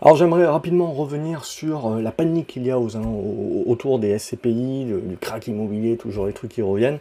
Alors 0.00 0.14
j'aimerais 0.14 0.46
rapidement 0.46 0.92
revenir 0.92 1.44
sur 1.44 1.88
euh, 1.88 2.00
la 2.00 2.12
panique 2.12 2.46
qu'il 2.46 2.64
y 2.64 2.70
a 2.70 2.78
autour 2.78 3.98
des 3.98 4.16
SCPI, 4.16 4.84
du 4.84 5.16
crack 5.16 5.48
immobilier, 5.48 5.96
toujours 5.96 6.26
les 6.26 6.32
trucs 6.32 6.52
qui 6.52 6.62
reviennent. 6.62 7.00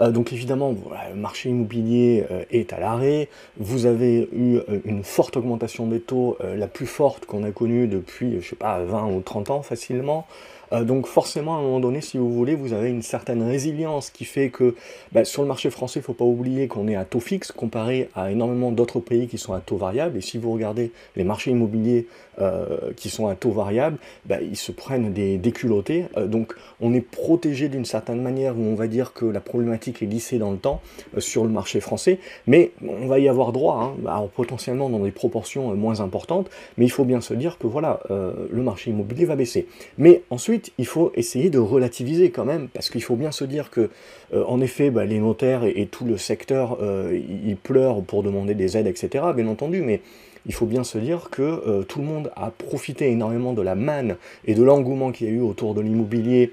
Euh, 0.00 0.12
donc 0.12 0.32
évidemment, 0.32 0.72
le 1.10 1.16
marché 1.16 1.48
immobilier 1.48 2.24
euh, 2.30 2.44
est 2.52 2.72
à 2.72 2.78
l'arrêt. 2.78 3.28
Vous 3.56 3.86
avez 3.86 4.28
eu 4.32 4.60
une 4.84 5.02
forte 5.02 5.36
augmentation 5.36 5.88
des 5.88 5.98
taux, 5.98 6.38
la 6.40 6.68
plus 6.68 6.86
forte 6.86 7.26
qu'on 7.26 7.42
a 7.42 7.50
connue 7.50 7.88
depuis, 7.88 8.40
je 8.40 8.50
sais 8.50 8.56
pas, 8.56 8.78
20 8.78 9.06
ou 9.06 9.22
30 9.22 9.50
ans 9.50 9.62
facilement. 9.62 10.26
Donc 10.72 11.06
forcément, 11.06 11.54
à 11.56 11.58
un 11.60 11.62
moment 11.62 11.78
donné, 11.78 12.00
si 12.00 12.18
vous 12.18 12.32
voulez, 12.32 12.56
vous 12.56 12.72
avez 12.72 12.90
une 12.90 13.02
certaine 13.02 13.42
résilience 13.42 14.10
qui 14.10 14.24
fait 14.24 14.50
que 14.50 14.74
bah, 15.12 15.24
sur 15.24 15.42
le 15.42 15.48
marché 15.48 15.70
français, 15.70 16.00
il 16.00 16.02
ne 16.02 16.06
faut 16.06 16.12
pas 16.12 16.24
oublier 16.24 16.66
qu'on 16.66 16.88
est 16.88 16.96
à 16.96 17.04
taux 17.04 17.20
fixe 17.20 17.52
comparé 17.52 18.08
à 18.16 18.32
énormément 18.32 18.72
d'autres 18.72 18.98
pays 18.98 19.28
qui 19.28 19.38
sont 19.38 19.52
à 19.52 19.60
taux 19.60 19.76
variable. 19.76 20.18
Et 20.18 20.20
si 20.20 20.38
vous 20.38 20.52
regardez 20.52 20.90
les 21.14 21.22
marchés 21.22 21.52
immobiliers 21.52 22.08
euh, 22.40 22.92
qui 22.96 23.10
sont 23.10 23.26
à 23.26 23.34
taux 23.34 23.50
variable, 23.50 23.98
bah, 24.26 24.40
ils 24.40 24.56
se 24.56 24.72
prennent 24.72 25.12
des 25.12 25.38
déculottés. 25.38 26.06
Euh, 26.16 26.26
donc 26.26 26.54
on 26.80 26.94
est 26.94 27.00
protégé 27.00 27.68
d'une 27.68 27.84
certaine 27.84 28.22
manière 28.22 28.56
où 28.58 28.62
on 28.62 28.74
va 28.74 28.86
dire 28.86 29.12
que 29.12 29.24
la 29.24 29.40
problématique 29.40 30.02
est 30.02 30.06
lissée 30.06 30.38
dans 30.38 30.50
le 30.50 30.58
temps 30.58 30.80
sur 31.18 31.44
le 31.44 31.50
marché 31.50 31.80
français. 31.80 32.18
Mais 32.46 32.72
on 32.86 33.06
va 33.06 33.18
y 33.18 33.28
avoir 33.28 33.52
droit, 33.52 33.82
hein, 33.82 34.08
alors 34.08 34.28
potentiellement 34.28 34.88
dans 34.88 35.00
des 35.00 35.12
proportions 35.12 35.74
moins 35.74 36.00
importantes. 36.00 36.50
Mais 36.76 36.84
il 36.84 36.90
faut 36.90 37.04
bien 37.04 37.20
se 37.20 37.34
dire 37.34 37.58
que 37.58 37.66
voilà, 37.66 38.00
le 38.08 38.62
marché 38.62 38.90
immobilier 38.90 39.24
va 39.24 39.36
baisser. 39.36 39.66
Mais 39.98 40.22
ensuite, 40.30 40.72
il 40.78 40.86
faut 40.86 41.12
essayer 41.14 41.50
de 41.50 41.58
relativiser 41.58 42.30
quand 42.30 42.44
même, 42.44 42.68
parce 42.68 42.90
qu'il 42.90 43.02
faut 43.02 43.16
bien 43.16 43.32
se 43.32 43.44
dire 43.44 43.70
que, 43.70 43.90
euh, 44.32 44.44
en 44.46 44.60
effet, 44.60 44.90
bah, 44.90 45.04
les 45.04 45.20
notaires 45.20 45.64
et, 45.64 45.86
tout 45.86 46.04
le 46.04 46.16
secteur, 46.16 46.78
euh, 46.80 47.18
ils 47.46 47.56
pleurent 47.56 48.02
pour 48.02 48.22
demander 48.22 48.54
des 48.54 48.76
aides, 48.76 48.86
etc., 48.86 49.24
bien 49.34 49.46
entendu, 49.46 49.82
mais 49.82 50.00
il 50.46 50.54
faut 50.54 50.66
bien 50.66 50.84
se 50.84 50.98
dire 50.98 51.28
que 51.30 51.42
euh, 51.42 51.82
tout 51.82 51.98
le 51.98 52.06
monde 52.06 52.30
a 52.36 52.50
profité 52.50 53.10
énormément 53.10 53.52
de 53.52 53.62
la 53.62 53.74
manne 53.74 54.16
et 54.46 54.54
de 54.54 54.62
l'engouement 54.62 55.12
qu'il 55.12 55.26
y 55.26 55.30
a 55.30 55.32
eu 55.32 55.40
autour 55.40 55.74
de 55.74 55.80
l'immobilier 55.80 56.52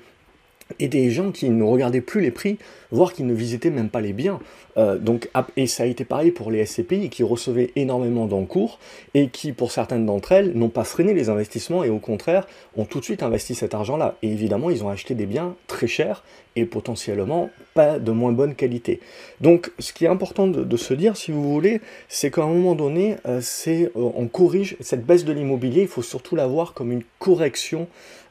et 0.80 0.88
des 0.88 1.09
gens 1.09 1.31
qui 1.31 1.50
ne 1.50 1.64
regardaient 1.64 2.02
plus 2.02 2.22
les 2.22 2.31
prix, 2.31 2.58
voire 2.92 3.14
qui 3.14 3.23
ne 3.23 3.33
visitaient 3.33 3.69
même 3.69 3.89
pas 3.89 4.02
les 4.02 4.14
biens. 4.14 4.39
Euh, 4.78 4.97
donc, 4.97 5.30
et 5.55 5.67
ça 5.67 5.83
a 5.83 5.86
été 5.86 6.05
pareil 6.05 6.31
pour 6.31 6.52
les 6.52 6.66
SCPI 6.66 7.09
qui 7.09 7.23
recevaient 7.23 7.72
énormément 7.75 8.25
d'encours 8.25 8.80
et 9.14 9.28
qui, 9.28 9.52
pour 9.52 9.72
certaines 9.72 10.05
d'entre 10.05 10.31
elles, 10.31 10.53
n'ont 10.53 10.70
pas 10.70 10.83
freiné 10.83 11.14
les 11.14 11.30
investissements 11.30 11.83
et 11.83 11.89
au 11.89 12.00
contraire 12.00 12.47
ont 12.75 12.86
tout 12.86 13.00
de 13.00 13.05
suite 13.05 13.23
investi 13.23 13.55
cet 13.55 13.73
argent-là. 13.73 14.16
Et 14.23 14.31
évidemment, 14.31 14.70
ils 14.70 14.83
ont 14.83 14.89
acheté 14.89 15.16
des 15.16 15.25
biens 15.25 15.55
très 15.67 15.88
chers 15.88 16.23
et 16.55 16.66
potentiellement 16.66 17.50
pas 17.73 18.00
de 18.00 18.11
moins 18.11 18.31
bonne 18.31 18.55
qualité. 18.55 19.00
Donc, 19.42 19.72
ce 19.80 19.94
qui 19.94 20.05
est 20.05 20.09
important 20.09 20.48
de, 20.48 20.77
se 20.77 20.94
dire, 20.94 21.17
si 21.17 21.31
vous 21.31 21.52
voulez, 21.52 21.81
c'est 22.08 22.31
qu'à 22.31 22.44
un 22.44 22.48
moment 22.48 22.75
donné, 22.75 23.16
euh, 23.25 23.42
euh, 23.67 23.88
on 23.95 24.27
corrige 24.27 24.75
cette 24.80 25.05
baisse 25.05 25.25
de 25.25 25.33
l'immobilier, 25.33 25.81
il 25.81 25.88
faut 25.88 26.02
surtout 26.02 26.36
la 26.36 26.48
voir 26.48 26.73
comme 26.73 26.92
une 26.92 27.03
correction 27.20 27.88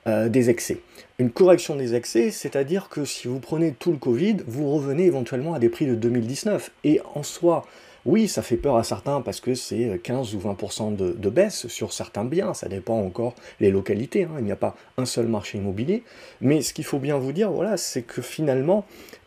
euh, 0.07 0.29
des 0.29 0.51
excès. 0.51 0.79
Une 1.19 1.31
correction 1.31 1.77
des 1.77 1.95
excès, 1.95 2.31
c'est-à-dire 2.31 2.89
que 2.89 3.05
si 3.05 3.29
vous 3.29 3.39
prenez 3.39 3.73
tout 3.73 3.93
le 3.93 3.99
Covid, 3.99 4.39
vous 4.47 4.73
revenez 4.75 5.05
éventuellement 5.05 5.55
à 5.55 5.59
des 5.59 5.69
prix 5.69 5.87
de 5.87 5.95
2019. 5.95 6.73
Et 6.85 7.01
en 7.15 7.23
soi, 7.23 7.65
oui, 8.05 8.27
ça 8.27 8.43
fait 8.43 8.57
peur 8.57 8.77
à 8.77 8.83
certains 8.83 9.21
parce 9.21 9.41
que 9.41 9.55
c'est 9.55 10.01
15 10.03 10.35
ou 10.35 10.41
20% 10.41 10.97
de, 10.97 11.31
baisse 11.31 11.69
sur 11.69 11.93
certains 11.93 12.25
biens, 12.25 12.53
ça 12.53 12.69
dépend 12.69 12.99
encore 12.99 13.37
les 13.61 13.71
localités, 13.71 14.25
hein. 14.25 14.33
il 14.39 14.45
n'y 14.45 14.51
a 14.51 14.57
pas 14.57 14.75
un 14.97 15.05
seul 15.05 15.29
marché 15.29 15.59
immobilier. 15.59 16.03
Mais 16.41 16.63
ce 16.63 16.75
qu'il 16.75 16.85
faut 16.85 16.99
bien 16.99 17.17
vous 17.19 17.33
dire, 17.33 17.53
voilà, 17.53 17.77
c'est 17.77 18.03
que 18.03 18.21
finalement, 18.21 18.85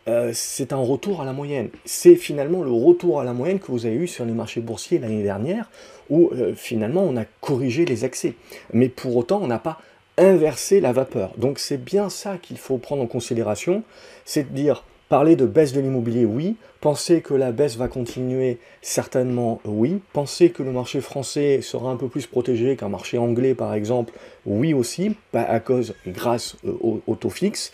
euh, 0.08 0.30
c'est 0.34 0.74
un 0.74 0.76
retour 0.76 1.22
à 1.22 1.24
la 1.24 1.32
moyenne. 1.32 1.70
C'est 1.86 2.16
finalement 2.16 2.62
le 2.62 2.70
retour 2.70 3.20
à 3.20 3.24
la 3.24 3.32
moyenne 3.32 3.60
que 3.60 3.72
vous 3.72 3.86
avez 3.86 3.96
eu 3.96 4.06
sur 4.06 4.26
les 4.26 4.34
marchés 4.34 4.60
boursiers 4.60 4.98
l'année 4.98 5.22
dernière, 5.22 5.70
où 6.10 6.30
euh, 6.32 6.52
finalement 6.54 7.02
on 7.02 7.16
a 7.16 7.24
corrigé 7.24 7.86
les 7.86 8.04
excès. 8.04 8.34
Mais 8.74 8.90
pour 8.90 9.16
autant, 9.16 9.40
on 9.42 9.46
n'a 9.46 9.58
pas 9.58 9.80
inverser 10.18 10.80
la 10.80 10.92
vapeur. 10.92 11.32
Donc 11.36 11.58
c'est 11.58 11.82
bien 11.82 12.08
ça 12.08 12.38
qu'il 12.38 12.58
faut 12.58 12.78
prendre 12.78 13.02
en 13.02 13.06
considération, 13.06 13.82
c'est 14.24 14.50
de 14.50 14.54
dire, 14.54 14.84
parler 15.08 15.36
de 15.36 15.46
baisse 15.46 15.72
de 15.72 15.80
l'immobilier, 15.80 16.24
oui, 16.24 16.56
penser 16.80 17.20
que 17.20 17.34
la 17.34 17.52
baisse 17.52 17.76
va 17.76 17.88
continuer, 17.88 18.58
certainement, 18.82 19.60
oui, 19.64 20.00
penser 20.12 20.50
que 20.50 20.62
le 20.62 20.72
marché 20.72 21.00
français 21.00 21.60
sera 21.62 21.90
un 21.90 21.96
peu 21.96 22.08
plus 22.08 22.26
protégé 22.26 22.76
qu'un 22.76 22.88
marché 22.88 23.18
anglais, 23.18 23.54
par 23.54 23.74
exemple, 23.74 24.12
oui 24.46 24.74
aussi, 24.74 25.14
à 25.32 25.60
cause, 25.60 25.94
grâce 26.06 26.56
euh, 26.66 27.00
au, 27.06 27.14
taux 27.14 27.30
fixe. 27.30 27.72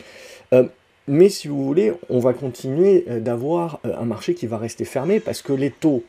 Euh, 0.52 0.64
mais 1.08 1.28
si 1.28 1.48
vous 1.48 1.64
voulez, 1.64 1.92
on 2.10 2.20
va 2.20 2.32
continuer 2.32 3.04
euh, 3.08 3.19
d'avoir 3.19 3.81
un 3.84 4.04
marché 4.04 4.34
qui 4.34 4.47
va 4.47 4.58
rester 4.58 4.84
fermé 4.84 5.20
parce 5.20 5.42
que 5.42 5.52
les 5.52 5.70
taux 5.70 6.02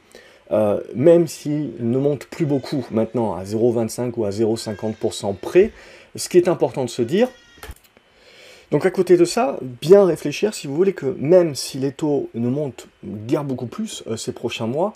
même 0.94 1.26
s'ils 1.26 1.72
ne 1.80 1.98
montent 1.98 2.26
plus 2.26 2.46
beaucoup 2.46 2.86
maintenant 2.92 3.34
à 3.34 3.44
0,25 3.44 4.12
ou 4.18 4.26
à 4.26 4.30
0,50% 4.30 5.36
près, 5.36 5.72
ce 6.16 6.30
qui 6.30 6.38
est 6.38 6.48
important 6.48 6.86
de 6.86 6.90
se 6.90 7.02
dire, 7.02 7.28
donc 8.72 8.86
à 8.86 8.92
côté 8.92 9.18
de 9.18 9.26
ça, 9.26 9.58
bien 9.62 10.04
réfléchir 10.04 10.54
si 10.54 10.66
vous 10.68 10.76
voulez 10.76 10.94
que 10.94 11.16
même 11.20 11.54
si 11.54 11.78
les 11.78 11.92
taux 11.92 12.30
ne 12.34 12.50
montent 12.50 12.88
guère 13.06 13.44
beaucoup 13.44 13.68
plus 13.68 14.04
euh, 14.08 14.18
ces 14.18 14.32
prochains 14.32 14.66
mois, 14.66 14.94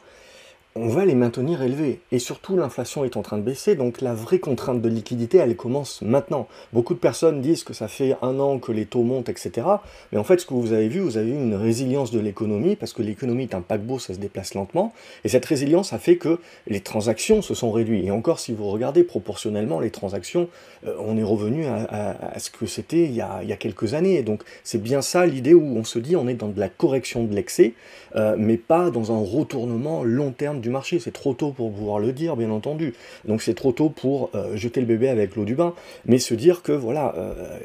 on 0.77 0.87
va 0.87 1.05
les 1.05 1.15
maintenir 1.15 1.61
élevés. 1.61 1.99
Et 2.11 2.19
surtout, 2.19 2.55
l'inflation 2.55 3.03
est 3.03 3.17
en 3.17 3.21
train 3.21 3.37
de 3.37 3.43
baisser, 3.43 3.75
donc 3.75 4.01
la 4.01 4.13
vraie 4.13 4.39
contrainte 4.39 4.81
de 4.81 4.89
liquidité, 4.89 5.37
elle 5.37 5.55
commence 5.55 6.01
maintenant. 6.01 6.47
Beaucoup 6.73 6.93
de 6.93 6.99
personnes 6.99 7.41
disent 7.41 7.63
que 7.63 7.73
ça 7.73 7.87
fait 7.87 8.15
un 8.21 8.39
an 8.39 8.59
que 8.59 8.71
les 8.71 8.85
taux 8.85 9.03
montent, 9.03 9.29
etc. 9.29 9.67
Mais 10.11 10.17
en 10.17 10.23
fait, 10.23 10.39
ce 10.39 10.45
que 10.45 10.53
vous 10.53 10.73
avez 10.73 10.87
vu, 10.87 10.99
vous 10.99 11.17
avez 11.17 11.31
vu 11.31 11.37
une 11.37 11.55
résilience 11.55 12.11
de 12.11 12.19
l'économie, 12.19 12.75
parce 12.75 12.93
que 12.93 13.01
l'économie 13.01 13.43
est 13.43 13.55
un 13.55 13.61
paquebot, 13.61 13.99
ça 13.99 14.13
se 14.13 14.19
déplace 14.19 14.53
lentement. 14.53 14.93
Et 15.23 15.29
cette 15.29 15.45
résilience 15.45 15.93
a 15.93 15.99
fait 15.99 16.17
que 16.17 16.39
les 16.67 16.81
transactions 16.81 17.41
se 17.41 17.53
sont 17.53 17.71
réduites. 17.71 18.05
Et 18.05 18.11
encore, 18.11 18.39
si 18.39 18.53
vous 18.53 18.69
regardez 18.69 19.03
proportionnellement 19.03 19.79
les 19.79 19.91
transactions, 19.91 20.47
euh, 20.85 20.95
on 20.99 21.17
est 21.17 21.23
revenu 21.23 21.65
à, 21.65 22.37
ce 22.37 22.49
que 22.49 22.65
c'était 22.65 23.05
il, 23.05 23.15
y 23.15 23.21
a 23.21 23.57
quelques 23.57 23.93
années. 23.93 24.21
Donc 24.23 24.43
c'est 24.63 24.81
bien 24.81 25.01
ça 25.01 25.25
l'idée 25.25 25.53
où 25.53 25.77
on 25.77 25.83
se 25.83 25.99
dit 25.99 26.15
on 26.15 26.27
est 26.27 26.33
dans 26.33 26.47
de 26.47 26.59
la 26.59 26.69
correction 26.69 27.23
de 27.23 27.33
l'excès, 27.33 27.73
euh, 28.17 28.35
mais 28.37 28.57
pas 28.57 28.89
dans 28.89 29.11
un 29.11 29.23
retournement 29.23 30.03
long 30.03 30.31
terme 30.31 30.59
du 30.59 30.69
marché. 30.69 30.99
C'est 30.99 31.11
trop 31.11 31.33
tôt 31.33 31.51
pour 31.51 31.71
pouvoir 31.71 31.99
le 31.99 32.11
dire, 32.11 32.35
bien 32.35 32.49
entendu. 32.49 32.93
Donc 33.25 33.41
c'est 33.41 33.53
trop 33.53 33.71
tôt 33.71 33.89
pour 33.89 34.29
euh, 34.35 34.55
jeter 34.55 34.79
le 34.79 34.85
bébé 34.85 35.09
avec 35.09 35.35
l'eau 35.35 35.45
du 35.45 35.55
bain, 35.55 35.73
mais 36.05 36.19
se 36.19 36.33
dire 36.33 36.61
que 36.61 36.71
voilà, 36.71 37.15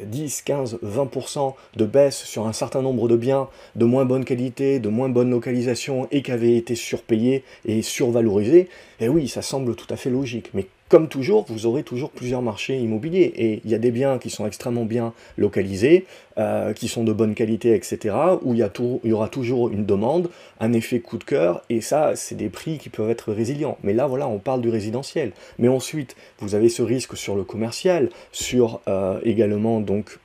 10, 0.05 0.43
15, 0.43 0.79
20% 0.85 1.55
de 1.77 1.85
baisse 1.85 2.23
sur 2.25 2.47
un 2.47 2.53
certain 2.53 2.83
nombre 2.83 3.09
de 3.09 3.17
biens 3.17 3.49
de 3.77 3.85
moins 3.85 4.05
bonne 4.05 4.25
qualité, 4.25 4.79
de 4.79 4.89
moins 4.89 5.09
bonne 5.09 5.31
localisation 5.31 6.09
et 6.11 6.23
qui 6.23 6.33
avaient 6.33 6.57
été 6.57 6.75
surpayés 6.75 7.45
et 7.65 7.83
survalorisés, 7.83 8.69
eh 9.01 9.09
oui, 9.09 9.29
ça 9.29 9.43
semble 9.43 9.75
tout 9.75 9.87
à 9.91 9.97
fait 9.97 10.11
logique. 10.11 10.51
Mais 10.55 10.67
comme 10.93 11.09
toujours, 11.09 11.47
vous 11.49 11.65
aurez 11.65 11.85
toujours 11.85 12.11
plusieurs 12.11 12.43
marchés 12.43 12.79
immobiliers. 12.79 13.33
Et 13.35 13.63
il 13.65 13.71
y 13.71 13.75
a 13.75 13.79
des 13.79 13.91
biens 13.91 14.19
qui 14.19 14.29
sont 14.29 14.47
extrêmement 14.47 14.85
bien 14.85 15.15
localisés, 15.39 16.05
euh, 16.37 16.75
qui 16.75 16.87
sont 16.87 17.03
de 17.03 17.15
bonne 17.15 17.35
qualité, 17.35 17.75
etc., 17.75 18.15
où 18.43 18.53
il 18.53 18.61
y, 18.61 18.71
il 19.05 19.09
y 19.09 19.13
aura 19.15 19.29
toujours 19.29 19.71
une 19.71 19.87
demande, 19.87 20.29
un 20.61 20.75
effet 20.75 21.01
coup 21.01 21.17
de 21.17 21.25
cœur, 21.25 21.63
et 21.71 21.81
ça, 21.81 22.15
c'est 22.15 22.35
des 22.35 22.51
prix 22.51 22.77
qui 22.77 22.91
peuvent 22.91 23.09
être 23.09 23.33
résilients. 23.33 23.79
Mais 23.83 23.95
là, 23.95 24.07
voilà, 24.07 24.29
on 24.29 24.39
parle 24.39 24.61
du 24.61 24.69
résidentiel. 24.69 25.33
Mais 25.59 25.69
ensuite, 25.69 26.15
vous 26.41 26.55
avez 26.55 26.69
ce 26.69 26.83
risque 26.83 27.17
sur 27.17 27.37
le 27.37 27.45
commercial, 27.45 28.11
sur 28.31 28.83
euh, 28.87 29.19
également 29.25 29.81
donc 29.81 30.19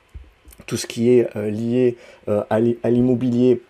tout 0.66 0.76
ce 0.76 0.86
qui 0.86 1.08
est 1.08 1.34
euh, 1.34 1.50
lié 1.50 1.96
à 2.26 2.90
l'immobilier 2.90 3.62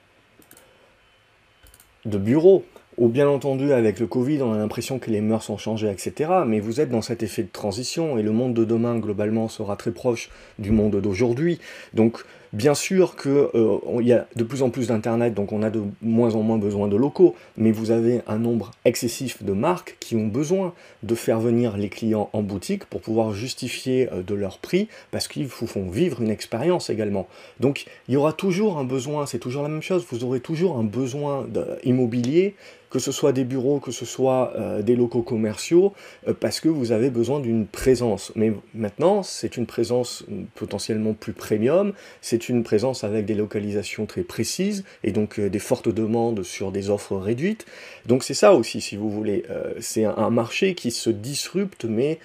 de 2.06 2.18
bureau, 2.18 2.64
ou 2.98 3.08
bien 3.08 3.28
entendu, 3.28 3.72
avec 3.72 4.00
le 4.00 4.06
Covid, 4.06 4.42
on 4.42 4.52
a 4.52 4.58
l'impression 4.58 4.98
que 4.98 5.10
les 5.10 5.20
mœurs 5.20 5.48
ont 5.50 5.56
changé, 5.56 5.88
etc. 5.88 6.30
Mais 6.46 6.58
vous 6.58 6.80
êtes 6.80 6.90
dans 6.90 7.00
cet 7.00 7.22
effet 7.22 7.44
de 7.44 7.48
transition 7.48 8.18
et 8.18 8.22
le 8.22 8.32
monde 8.32 8.54
de 8.54 8.64
demain, 8.64 8.98
globalement, 8.98 9.48
sera 9.48 9.76
très 9.76 9.92
proche 9.92 10.30
du 10.58 10.72
monde 10.72 11.00
d'aujourd'hui. 11.00 11.60
Donc, 11.94 12.24
Bien 12.52 12.74
sûr 12.74 13.16
qu'il 13.16 13.30
euh, 13.30 13.78
y 14.00 14.12
a 14.12 14.26
de 14.34 14.42
plus 14.42 14.62
en 14.62 14.70
plus 14.70 14.88
d'Internet, 14.88 15.34
donc 15.34 15.52
on 15.52 15.62
a 15.62 15.68
de 15.68 15.82
moins 16.00 16.34
en 16.34 16.42
moins 16.42 16.56
besoin 16.56 16.88
de 16.88 16.96
locaux, 16.96 17.34
mais 17.58 17.72
vous 17.72 17.90
avez 17.90 18.22
un 18.26 18.38
nombre 18.38 18.70
excessif 18.86 19.42
de 19.42 19.52
marques 19.52 19.98
qui 20.00 20.16
ont 20.16 20.26
besoin 20.26 20.72
de 21.02 21.14
faire 21.14 21.40
venir 21.40 21.76
les 21.76 21.90
clients 21.90 22.30
en 22.32 22.42
boutique 22.42 22.86
pour 22.86 23.02
pouvoir 23.02 23.34
justifier 23.34 24.08
euh, 24.12 24.22
de 24.22 24.34
leur 24.34 24.58
prix, 24.58 24.88
parce 25.10 25.28
qu'ils 25.28 25.46
vous 25.46 25.66
font 25.66 25.90
vivre 25.90 26.22
une 26.22 26.30
expérience 26.30 26.88
également. 26.88 27.28
Donc 27.60 27.84
il 28.08 28.14
y 28.14 28.16
aura 28.16 28.32
toujours 28.32 28.78
un 28.78 28.84
besoin, 28.84 29.26
c'est 29.26 29.38
toujours 29.38 29.62
la 29.62 29.68
même 29.68 29.82
chose, 29.82 30.06
vous 30.10 30.24
aurez 30.24 30.40
toujours 30.40 30.78
un 30.78 30.84
besoin 30.84 31.46
immobilier 31.84 32.54
que 32.90 32.98
ce 32.98 33.12
soit 33.12 33.32
des 33.32 33.44
bureaux, 33.44 33.80
que 33.80 33.90
ce 33.90 34.04
soit 34.04 34.52
euh, 34.56 34.82
des 34.82 34.96
locaux 34.96 35.22
commerciaux, 35.22 35.92
parce 36.40 36.60
que 36.60 36.68
vous 36.68 36.92
avez 36.92 37.10
besoin 37.10 37.40
d'une 37.40 37.66
présence. 37.66 38.32
Mais 38.34 38.52
maintenant, 38.74 39.22
c'est 39.22 39.56
une 39.56 39.66
présence 39.66 40.24
potentiellement 40.54 41.12
plus 41.12 41.32
premium, 41.32 41.92
une 42.38 42.62
présence 42.62 43.04
avec 43.04 43.24
des 43.24 43.34
localisations 43.34 44.06
très 44.06 44.22
précises, 44.22 44.84
et 45.02 45.12
donc 45.12 45.38
euh, 45.38 45.48
des 45.48 45.58
fortes 45.58 45.88
demandes 45.88 46.42
sur 46.42 46.72
des 46.72 46.90
offres 46.90 47.16
réduites. 47.16 47.66
Donc 48.06 48.22
c'est 48.24 48.34
ça 48.34 48.54
aussi, 48.54 48.80
si 48.80 48.96
vous 48.96 49.10
voulez. 49.10 49.44
c'est 49.80 50.04
un, 50.04 50.30
marché 50.30 50.74
qui 50.74 50.90
se 50.90 51.10
disrupte, 51.10 51.84
mais 51.84 52.18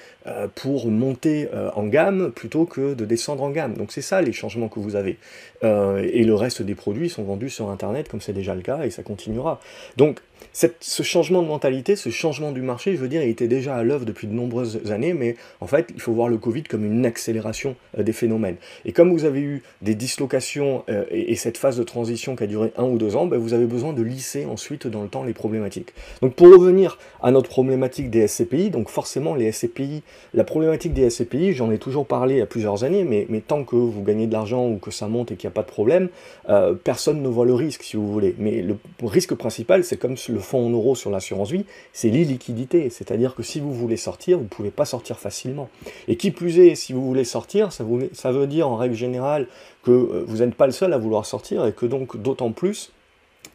pour 0.56 0.90
monter 0.90 1.50
en 1.76 1.86
gamme 1.86 2.32
plutôt 2.32 2.66
que 2.66 2.94
de 2.94 3.06
descendre 3.06 3.44
en 3.44 3.50
gamme. 3.50 3.74
Donc 3.74 3.92
c'est 3.92 4.02
ça 4.02 4.22
les 4.22 4.34
changements 4.34 4.70
que 4.70 4.80
vous 4.80 4.96
avez. 4.96 5.18
et 5.64 6.24
le 6.24 6.34
reste 6.34 6.62
des 6.62 6.76
produits 6.76 7.10
sont 7.10 7.24
vendus 7.24 7.50
sur 7.50 7.70
Internet, 7.70 8.08
comme 8.10 8.22
c'est 8.22 8.34
déjà 8.34 8.56
le 8.56 8.62
cas, 8.62 8.84
et 8.84 8.90
ça 8.90 9.04
continuera. 9.04 9.60
Donc 9.98 10.22
ce 10.54 11.04
changement 11.04 11.42
de 11.42 11.48
mentalité, 11.48 11.96
ce 11.96 12.10
changement 12.10 12.52
du 12.52 12.62
marché, 12.62 12.94
je 12.94 12.98
veux 12.98 13.08
dire, 13.08 13.24
il 13.24 13.30
était 13.30 13.48
déjà 13.48 13.76
à 13.76 13.84
l'œuvre 13.84 14.06
depuis 14.06 14.28
de 14.28 14.34
nombreuses 14.34 14.92
années, 14.92 15.14
mais 15.14 15.36
en 15.62 15.68
fait, 15.68 15.90
il 15.94 16.02
faut 16.02 16.14
voir 16.14 16.28
le 16.28 16.38
Covid 16.38 16.64
comme 16.64 16.86
une 16.86 17.06
accélération 17.06 17.76
euh, 17.98 18.04
des 18.04 18.14
phénomènes. 18.14 18.58
Et 18.86 18.92
comme 18.92 19.12
vous 19.12 19.26
avez 19.26 19.42
eu 19.42 19.64
des 19.82 19.96
dislocations 19.96 20.84
euh, 20.90 21.06
et, 21.10 21.36
cette 21.36 21.58
phase 21.58 21.78
de 21.78 21.84
transition 21.84 22.36
qui 22.36 22.44
a 22.44 22.48
duré 22.48 22.72
un 22.78 22.84
ou 22.84 22.98
deux 22.98 23.16
ans, 23.16 23.26
ben, 23.26 23.38
vous 23.38 23.54
avez 23.54 23.66
besoin 23.66 23.94
de 23.94 24.04
lisser 24.04 24.46
ensuite 24.46 24.88
dans 24.88 25.02
le 25.02 25.10
temps 25.10 25.24
les 25.24 25.34
problématiques. 25.34 25.94
Donc 26.22 26.36
pour 26.36 26.48
revenir 26.48 27.00
à 27.22 27.32
notre 27.32 27.50
problématique 27.50 28.10
des 28.10 28.28
SCPI, 28.28 28.70
donc 28.70 28.90
forcément 28.90 29.36
les 29.36 29.52
SCPI, 29.52 30.04
la 30.34 30.44
problématique 30.44 30.94
des 30.94 31.10
SCPI, 31.10 31.54
j'en 31.54 31.70
ai 31.72 31.78
toujours 31.78 32.08
parlé 32.08 32.36
il 32.36 32.38
y 32.40 32.42
a 32.42 32.48
plusieurs 32.48 32.84
années, 32.84 33.04
mais, 33.04 33.42
tant 33.42 33.64
que 33.64 33.76
vous 33.76 34.02
gagnez 34.02 34.26
de 34.26 34.34
l'argent 34.34 34.68
ou 34.68 34.78
que 34.78 34.90
ça 34.90 35.08
monte 35.08 35.32
et 35.32 35.36
qu'il 35.36 35.48
n'y 35.48 35.54
a 35.54 35.56
pas 35.56 35.62
de 35.62 35.68
problème, 35.68 36.10
euh, 36.50 36.74
personne 36.74 37.22
ne 37.22 37.28
voit 37.28 37.46
le 37.46 37.54
risque 37.54 37.84
si 37.84 37.98
vous 37.98 38.12
voulez. 38.12 38.36
Mais 38.40 38.62
le 38.62 38.78
risque 39.04 39.36
principal, 39.36 39.84
c'est 39.84 39.98
comme 39.98 40.16
le 40.30 40.40
fonds 40.40 40.66
en 40.66 40.70
euros 40.70 40.96
sur 40.96 41.12
l'assurance 41.12 41.52
vie, 41.52 41.66
c'est 41.92 42.10
l'illiquidité. 42.10 42.90
C'est-à-dire 42.90 43.36
que 43.36 43.44
si 43.44 43.60
vous 43.60 43.74
voulez 43.74 43.98
sortir, 43.98 44.38
vous 44.38 44.46
ne 44.46 44.50
pouvez 44.50 44.72
pas 44.72 44.86
sortir 44.86 45.20
facilement. 45.20 45.70
Et 46.08 46.18
qui 46.18 46.32
plus 46.32 46.60
est, 46.60 46.76
si 46.76 46.94
vous 46.94 47.06
voulez 47.06 47.26
sortir, 47.26 47.72
ça, 47.72 47.86
ça 48.14 48.32
veut 48.32 48.48
dire 48.48 48.68
en 48.68 48.76
règle 48.76 48.96
générale 48.96 49.48
que 49.84 49.92
euh, 49.92 50.24
vous 50.26 50.38
n'êtes 50.38 50.56
pas 50.56 50.66
le 50.66 50.72
seul 50.72 50.94
à 50.94 50.98
vouloir 50.98 51.26
sortir 51.26 51.66
et 51.66 51.74
que 51.74 51.86
donc 51.86 52.18
d'autant 52.18 52.52
plus, 52.52 52.92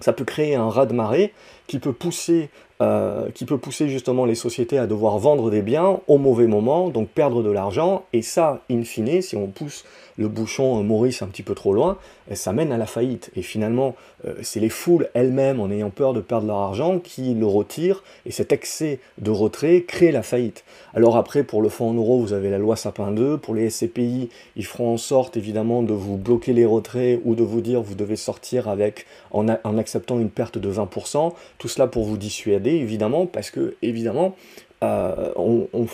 ça 0.00 0.12
peut 0.12 0.24
créer 0.24 0.54
un 0.54 0.68
raz-de-marée 0.68 1.32
qui 1.66 1.78
peut 1.78 1.92
pousser 1.92 2.50
euh, 2.80 3.28
qui 3.34 3.44
peut 3.44 3.58
pousser 3.58 3.88
justement 3.88 4.24
les 4.24 4.36
sociétés 4.36 4.78
à 4.78 4.86
devoir 4.86 5.18
vendre 5.18 5.50
des 5.50 5.62
biens 5.62 5.98
au 6.06 6.16
mauvais 6.16 6.46
moment, 6.46 6.90
donc 6.90 7.08
perdre 7.08 7.42
de 7.42 7.50
l'argent, 7.50 8.04
et 8.12 8.22
ça, 8.22 8.60
in 8.70 8.84
fine, 8.84 9.20
si 9.20 9.34
on 9.34 9.48
pousse 9.48 9.84
le 10.16 10.28
bouchon 10.28 10.78
euh, 10.78 10.82
Maurice 10.84 11.20
un 11.20 11.26
petit 11.26 11.42
peu 11.42 11.56
trop 11.56 11.74
loin, 11.74 11.98
euh, 12.30 12.36
ça 12.36 12.52
mène 12.52 12.70
à 12.70 12.76
la 12.76 12.86
faillite. 12.86 13.32
Et 13.34 13.42
finalement, 13.42 13.96
c'est 14.42 14.58
les 14.58 14.68
foules 14.68 15.08
elles-mêmes, 15.14 15.60
en 15.60 15.70
ayant 15.70 15.90
peur 15.90 16.12
de 16.12 16.20
perdre 16.20 16.48
leur 16.48 16.58
argent, 16.58 16.98
qui 16.98 17.34
le 17.34 17.46
retirent, 17.46 18.02
et 18.26 18.32
cet 18.32 18.52
excès 18.52 18.98
de 19.18 19.30
retrait 19.30 19.82
crée 19.82 20.10
la 20.10 20.22
faillite. 20.22 20.64
Alors 20.94 21.16
après, 21.16 21.44
pour 21.44 21.62
le 21.62 21.68
fonds 21.68 21.90
en 21.90 21.94
euros, 21.94 22.20
vous 22.20 22.32
avez 22.32 22.50
la 22.50 22.58
loi 22.58 22.74
Sapin 22.74 23.12
2, 23.12 23.38
pour 23.38 23.54
les 23.54 23.70
SCPI, 23.70 24.28
ils 24.56 24.64
feront 24.64 24.94
en 24.94 24.96
sorte 24.96 25.36
évidemment 25.36 25.82
de 25.82 25.94
vous 25.94 26.16
bloquer 26.16 26.52
les 26.52 26.66
retraits 26.66 27.20
ou 27.24 27.36
de 27.36 27.44
vous 27.44 27.60
dire 27.60 27.80
vous 27.80 27.94
devez 27.94 28.16
sortir 28.16 28.68
avec 28.68 29.06
en, 29.30 29.46
en 29.48 29.78
acceptant 29.78 30.18
une 30.18 30.30
perte 30.30 30.58
de 30.58 30.72
20%, 30.72 31.32
tout 31.58 31.68
cela 31.68 31.86
pour 31.86 32.04
vous 32.04 32.16
dissuader 32.16 32.67
évidemment, 32.76 33.26
parce 33.26 33.50
que, 33.50 33.76
évidemment, 33.82 34.36
euh, 34.84 35.32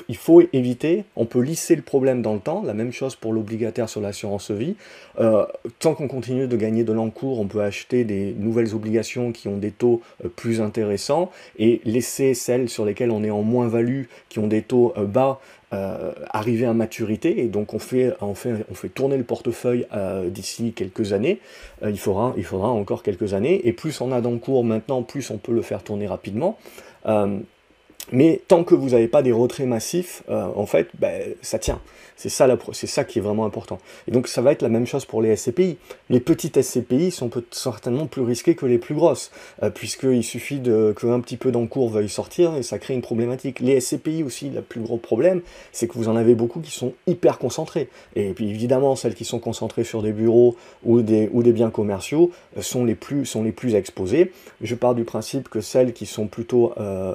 il 0.08 0.16
faut 0.16 0.42
éviter, 0.52 1.04
on 1.16 1.24
peut 1.24 1.40
lisser 1.40 1.74
le 1.74 1.82
problème 1.82 2.20
dans 2.20 2.34
le 2.34 2.40
temps, 2.40 2.62
la 2.62 2.74
même 2.74 2.92
chose 2.92 3.16
pour 3.16 3.32
l'obligataire 3.32 3.88
sur 3.88 4.00
l'assurance 4.00 4.50
vie. 4.50 4.76
Euh, 5.18 5.46
tant 5.78 5.94
qu'on 5.94 6.08
continue 6.08 6.46
de 6.46 6.56
gagner 6.56 6.84
de 6.84 6.92
l'encours, 6.92 7.40
on 7.40 7.46
peut 7.46 7.62
acheter 7.62 8.04
des 8.04 8.34
nouvelles 8.38 8.74
obligations 8.74 9.32
qui 9.32 9.48
ont 9.48 9.56
des 9.56 9.70
taux 9.70 10.02
euh, 10.24 10.28
plus 10.28 10.60
intéressants 10.60 11.30
et 11.58 11.80
laisser 11.84 12.34
celles 12.34 12.68
sur 12.68 12.84
lesquelles 12.84 13.10
on 13.10 13.24
est 13.24 13.30
en 13.30 13.42
moins-value, 13.42 14.04
qui 14.28 14.38
ont 14.38 14.48
des 14.48 14.62
taux 14.62 14.92
bas, 14.96 15.40
arriver 16.30 16.66
à 16.66 16.72
maturité. 16.72 17.42
Et 17.42 17.48
donc 17.48 17.74
on 17.74 17.80
fait, 17.80 18.12
on 18.20 18.36
fait, 18.36 18.64
on 18.70 18.74
fait 18.74 18.88
tourner 18.88 19.16
le 19.16 19.24
portefeuille 19.24 19.86
d'ici 20.28 20.72
quelques 20.72 21.12
années. 21.12 21.40
il, 21.84 21.98
faudra, 21.98 22.32
il 22.36 22.44
faudra 22.44 22.68
encore 22.68 23.02
quelques 23.02 23.34
années. 23.34 23.66
Et 23.66 23.72
plus 23.72 24.00
on 24.00 24.12
a 24.12 24.20
d'encours 24.20 24.62
maintenant, 24.62 25.02
plus 25.02 25.32
on 25.32 25.38
peut 25.38 25.52
le 25.52 25.62
faire 25.62 25.82
tourner 25.82 26.06
rapidement. 26.06 26.58
Mais 28.12 28.42
tant 28.48 28.64
que 28.64 28.74
vous 28.74 28.90
n'avez 28.90 29.08
pas 29.08 29.22
des 29.22 29.32
retraits 29.32 29.66
massifs, 29.66 30.22
euh, 30.28 30.46
en 30.54 30.66
fait, 30.66 30.88
ben, 30.98 31.34
ça 31.42 31.58
tient. 31.58 31.80
C'est 32.16 32.28
ça, 32.28 32.46
ça 32.72 33.04
qui 33.04 33.18
est 33.18 33.22
vraiment 33.22 33.44
important. 33.44 33.78
Et 34.06 34.12
donc 34.12 34.28
ça 34.28 34.40
va 34.40 34.52
être 34.52 34.62
la 34.62 34.68
même 34.68 34.86
chose 34.86 35.04
pour 35.04 35.20
les 35.20 35.34
SCPI. 35.36 35.76
Les 36.10 36.20
petites 36.20 36.60
SCPI 36.62 37.10
sont 37.10 37.28
certainement 37.50 38.06
plus 38.06 38.22
risquées 38.22 38.54
que 38.54 38.66
les 38.66 38.78
plus 38.78 38.94
grosses, 38.94 39.32
euh, 39.62 39.70
puisqu'il 39.70 40.22
suffit 40.22 40.60
qu'un 40.62 41.20
petit 41.20 41.36
peu 41.36 41.50
d'encours 41.50 41.90
veuille 41.90 42.08
sortir 42.08 42.54
et 42.54 42.62
ça 42.62 42.78
crée 42.78 42.94
une 42.94 43.02
problématique. 43.02 43.60
Les 43.60 43.80
SCPI 43.80 44.22
aussi, 44.22 44.50
le 44.50 44.62
plus 44.62 44.80
gros 44.80 44.96
problème, 44.96 45.42
c'est 45.72 45.88
que 45.88 45.94
vous 45.94 46.08
en 46.08 46.16
avez 46.16 46.34
beaucoup 46.34 46.60
qui 46.60 46.70
sont 46.70 46.92
hyper 47.06 47.38
concentrés. 47.38 47.88
Et 48.14 48.30
puis 48.32 48.48
évidemment, 48.48 48.94
celles 48.94 49.14
qui 49.14 49.24
sont 49.24 49.40
concentrées 49.40 49.84
sur 49.84 50.02
des 50.02 50.12
bureaux 50.12 50.56
ou 50.84 51.02
des, 51.02 51.28
ou 51.32 51.42
des 51.42 51.52
biens 51.52 51.70
commerciaux 51.70 52.30
euh, 52.56 52.62
sont, 52.62 52.84
les 52.84 52.94
plus, 52.94 53.26
sont 53.26 53.42
les 53.42 53.52
plus 53.52 53.74
exposées. 53.74 54.30
Je 54.60 54.74
pars 54.76 54.94
du 54.94 55.04
principe 55.04 55.48
que 55.48 55.60
celles 55.60 55.92
qui 55.92 56.06
sont 56.06 56.28
plutôt 56.28 56.72
euh, 56.78 57.14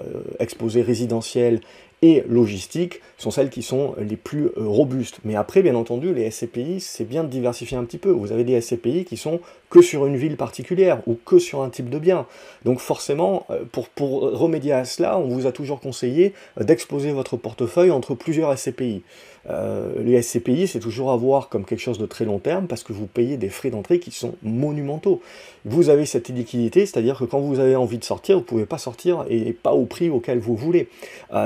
résidentielles 0.82 1.62
et 2.02 2.24
logistique 2.28 3.02
sont 3.18 3.32
celles 3.32 3.50
qui 3.50 3.62
sont 3.62 3.96
les 3.98 4.16
plus 4.16 4.46
euh, 4.46 4.52
robustes. 4.58 5.20
Mais 5.26 5.36
après, 5.36 5.62
bien 5.62 5.76
entendu, 5.76 6.14
les 6.14 6.32
SCPI, 6.32 6.80
c'est 6.80 7.04
bien 7.04 7.24
de 7.24 7.30
diversifier 7.30 7.78
un 7.78 7.84
petit 7.84 7.98
peu. 7.98 8.10
Vous 8.10 8.32
avez 8.32 8.44
des 8.44 8.60
SCPI 8.62 9.04
qui 9.04 9.18
sont 9.18 9.42
que 9.70 9.82
sur 9.82 10.06
une 10.06 10.18
ville 10.18 10.36
particulière 10.36 11.02
ou 11.08 11.16
que 11.24 11.40
sur 11.40 11.62
un 11.62 11.70
type 11.70 11.90
de 11.90 12.00
bien. 12.00 12.26
Donc 12.66 12.80
forcément, 12.80 13.46
euh, 13.50 13.64
pour, 13.72 13.88
pour 13.90 14.22
remédier 14.22 14.74
à 14.74 14.86
cela, 14.86 15.18
on 15.18 15.28
vous 15.28 15.46
a 15.46 15.52
toujours 15.52 15.80
conseillé 15.80 16.34
euh, 16.60 16.64
d'exposer 16.64 17.12
votre 17.12 17.38
portefeuille 17.38 17.92
entre 17.92 18.16
plusieurs 18.16 18.58
SCPI. 18.58 19.04
Euh, 19.50 20.04
les 20.04 20.22
SCPI, 20.22 20.68
c'est 20.68 20.80
toujours 20.80 21.12
à 21.12 21.18
voir 21.18 21.50
comme 21.50 21.66
quelque 21.66 21.80
chose 21.80 21.98
de 21.98 22.06
très 22.06 22.26
long 22.26 22.40
terme 22.40 22.68
parce 22.68 22.84
que 22.84 22.92
vous 22.92 23.08
payez 23.08 23.38
des 23.38 23.50
frais 23.50 23.70
d'entrée 23.70 24.00
qui 24.00 24.12
sont 24.12 24.36
monumentaux. 24.44 25.22
Vous 25.66 25.90
avez 25.90 26.06
cette 26.06 26.30
illiquidité, 26.30 26.86
c'est-à-dire 26.86 27.18
que 27.18 27.24
quand 27.24 27.40
vous 27.40 27.60
avez 27.60 27.76
envie 27.76 27.98
de 27.98 28.04
sortir, 28.04 28.36
vous 28.36 28.42
ne 28.42 28.46
pouvez 28.46 28.66
pas 28.66 28.78
sortir 28.78 29.26
et 29.30 29.54
pas 29.54 29.72
au 29.72 29.86
prix 29.86 30.10
auquel 30.10 30.40
vous 30.40 30.56
voulez. 30.56 30.88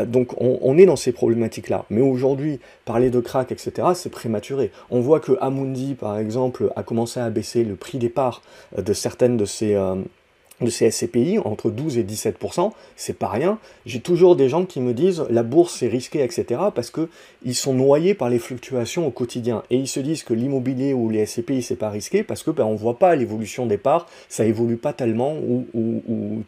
Donc 0.07 0.39
on, 0.39 0.77
est 0.77 0.85
dans 0.85 0.95
ces 0.95 1.11
problématiques-là. 1.11 1.85
Mais 1.89 2.01
aujourd'hui, 2.01 2.59
parler 2.85 3.09
de 3.09 3.19
crack, 3.19 3.51
etc., 3.51 3.89
c'est 3.95 4.11
prématuré. 4.11 4.71
On 4.91 5.01
voit 5.01 5.19
que 5.19 5.33
Amundi, 5.41 5.95
par 5.95 6.17
exemple, 6.19 6.71
a 6.75 6.83
commencé 6.83 7.19
à 7.19 7.29
baisser 7.29 7.63
le 7.63 7.75
prix 7.75 7.97
des 7.97 8.09
de 8.77 8.93
certaines 8.93 9.37
de 9.37 9.45
ces... 9.45 9.75
De 10.61 10.69
ces 10.69 10.91
SCPI, 10.91 11.39
entre 11.39 11.71
12 11.71 11.97
et 11.97 12.03
17%, 12.03 12.71
c'est 12.95 13.17
pas 13.17 13.27
rien. 13.27 13.57
J'ai 13.85 13.99
toujours 13.99 14.35
des 14.35 14.49
gens 14.49 14.65
qui 14.65 14.81
me 14.81 14.93
disent 14.93 15.25
la 15.29 15.41
bourse 15.41 15.77
c'est 15.79 15.87
risqué, 15.87 16.23
etc. 16.23 16.61
parce 16.73 16.91
qu'ils 16.91 17.55
sont 17.55 17.73
noyés 17.73 18.13
par 18.13 18.29
les 18.29 18.37
fluctuations 18.37 19.07
au 19.07 19.11
quotidien. 19.11 19.63
Et 19.71 19.77
ils 19.77 19.87
se 19.87 19.99
disent 19.99 20.23
que 20.23 20.33
l'immobilier 20.33 20.93
ou 20.93 21.09
les 21.09 21.25
SCPI 21.25 21.63
c'est 21.63 21.75
pas 21.75 21.89
risqué 21.89 22.23
parce 22.23 22.43
que 22.43 22.51
ben, 22.51 22.65
on 22.65 22.75
voit 22.75 22.99
pas 22.99 23.15
l'évolution 23.15 23.65
des 23.65 23.77
parts, 23.77 24.07
ça 24.29 24.45
évolue 24.45 24.77
pas 24.77 24.93
tellement 24.93 25.35
ou, 25.35 25.65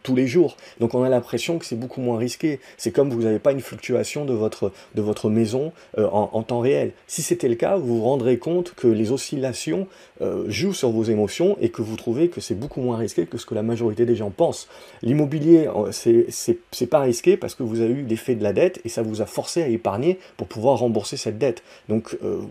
tous 0.03 0.15
les 0.15 0.27
jours. 0.27 0.55
Donc 0.79 0.93
on 0.93 1.03
a 1.03 1.09
l'impression 1.09 1.57
que 1.57 1.65
c'est 1.65 1.75
beaucoup 1.75 2.01
moins 2.01 2.17
risqué. 2.17 2.59
C'est 2.77 2.91
comme 2.91 3.09
vous 3.09 3.23
n'avez 3.23 3.39
pas 3.39 3.51
une 3.51 3.59
fluctuation 3.59 4.25
de 4.25 4.33
votre, 4.33 4.71
de 4.93 5.01
votre 5.01 5.29
maison 5.29 5.71
euh, 5.97 6.07
en, 6.07 6.43
temps 6.43 6.59
réel. 6.59 6.91
Si 7.07 7.21
c'était 7.21 7.49
le 7.49 7.55
cas, 7.55 7.75
vous 7.75 7.97
vous 7.97 8.03
rendrez 8.03 8.37
compte 8.37 8.73
que 8.75 8.87
les 8.87 9.11
oscillations 9.11 9.87
euh, 10.21 10.45
jouent 10.47 10.73
sur 10.73 10.91
vos 10.91 11.03
émotions 11.03 11.57
et 11.59 11.69
que 11.69 11.81
vous 11.81 11.95
trouvez 11.95 12.29
que 12.29 12.39
c'est 12.39 12.55
beaucoup 12.55 12.81
moins 12.81 12.97
risqué 12.97 13.25
que 13.25 13.37
ce 13.37 13.45
que 13.45 13.55
la 13.55 13.63
majorité 13.63 13.94
des 14.03 14.15
gens 14.15 14.31
pensent. 14.31 14.67
L'immobilier, 15.01 15.67
euh, 15.67 15.91
c'est 15.91 16.89
pas 16.89 16.99
risqué 16.99 17.37
parce 17.37 17.55
que 17.55 17.63
vous 17.63 17.81
avez 17.81 17.93
eu 17.93 18.03
l'effet 18.03 18.35
de 18.35 18.43
la 18.43 18.51
dette 18.51 18.81
et 18.83 18.89
ça 18.89 19.01
vous 19.01 19.21
a 19.21 19.25
forcé 19.25 19.63
à 19.63 19.67
épargner 19.67 20.19
pour 20.37 20.47
pouvoir 20.47 20.79
rembourser 20.79 21.17
cette 21.17 21.37
dette. 21.37 21.63
Donc, 21.87 22.17
euh, 22.23 22.41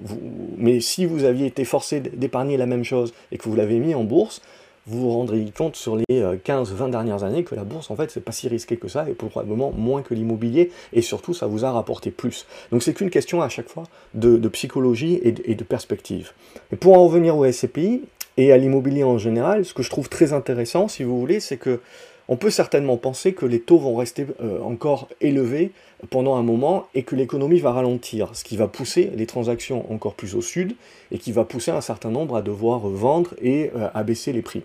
mais 0.57 0.81
si 0.81 1.05
vous 1.05 1.25
aviez 1.25 1.47
été 1.47 1.65
forcé 1.65 2.01
d'épargner 2.01 2.57
la 2.57 2.67
même 2.67 2.85
chose 2.85 3.13
et 3.33 3.39
que 3.39 3.49
vous 3.49 3.57
l'avez 3.57 3.79
mis 3.79 3.95
en 3.95 4.05
bourse, 4.05 4.41
vous 4.87 5.01
vous 5.01 5.11
rendrez 5.11 5.45
compte 5.57 5.77
sur 5.77 5.97
les 5.97 6.05
15-20 6.11 6.83
euh, 6.83 6.89
dernières 6.91 7.25
années 7.25 7.45
que 7.45 7.55
la 7.55 7.65
bourse, 7.65 7.91
en 7.91 7.97
fait, 7.97 8.11
c'est 8.11 8.21
pas 8.21 8.33
si 8.33 8.49
risqué 8.49 8.77
que 8.77 8.89
ça, 8.89 9.09
et 9.09 9.15
probablement 9.15 9.73
moins 9.73 10.03
que 10.03 10.13
l'immobilier, 10.15 10.71
et 10.93 11.01
surtout, 11.01 11.33
ça 11.33 11.47
vous 11.47 11.65
a 11.65 11.71
rapporté 11.71 12.11
plus. 12.11 12.47
Donc 12.71 12.83
c'est 12.83 12.93
qu'une 12.93 13.11
question 13.11 13.41
à 13.41 13.49
chaque 13.49 13.69
fois 13.69 13.85
de, 14.13 14.37
psychologie 14.49 15.21
et 15.23 15.33
de, 15.33 15.43
et 15.47 15.55
de, 15.55 15.65
perspective. 15.65 16.33
Et 16.71 16.77
pour 16.77 16.99
en 16.99 17.05
revenir 17.05 17.37
au 17.37 17.51
SCPI, 17.51 18.03
et 18.37 18.53
à 18.53 18.57
l'immobilier 18.57 19.05
en 19.05 19.19
général, 19.19 19.65
ce 19.65 19.75
que 19.75 19.83
je 19.83 19.91
trouve 19.91 20.09
très 20.09 20.33
intéressant, 20.33 20.89
si 20.89 21.03
vous 21.05 21.19
voulez, 21.19 21.41
c'est 21.41 21.57
que 21.57 21.81
on 22.27 22.37
peut 22.37 22.51
certainement 22.51 22.97
penser 22.97 23.35
que 23.35 23.45
les 23.45 23.61
taux 23.61 23.79
vont 23.79 23.97
rester 23.97 24.27
euh, 24.43 24.59
encore 24.63 25.09
élevés 25.21 25.73
pendant 26.09 26.37
un 26.37 26.43
moment 26.43 26.87
et 26.95 27.03
que 27.03 27.17
l'économie 27.17 27.61
va 27.61 27.73
ralentir, 27.73 28.35
ce 28.35 28.45
qui 28.45 28.57
va 28.57 28.67
pousser 28.67 29.11
les 29.15 29.27
transactions 29.27 29.93
encore 29.93 30.15
plus 30.15 30.35
au 30.35 30.41
sud 30.41 30.75
et 31.11 31.19
qui 31.19 31.33
va 31.33 31.45
pousser 31.45 31.71
un 31.71 31.83
certain 31.83 32.11
nombre 32.11 32.37
à 32.37 32.43
devoir 32.43 32.81
vendre 32.81 33.35
et 33.43 33.71
euh, 33.77 33.89
à 33.93 34.03
baisser 34.05 34.33
les 34.33 34.41
prix. 34.43 34.63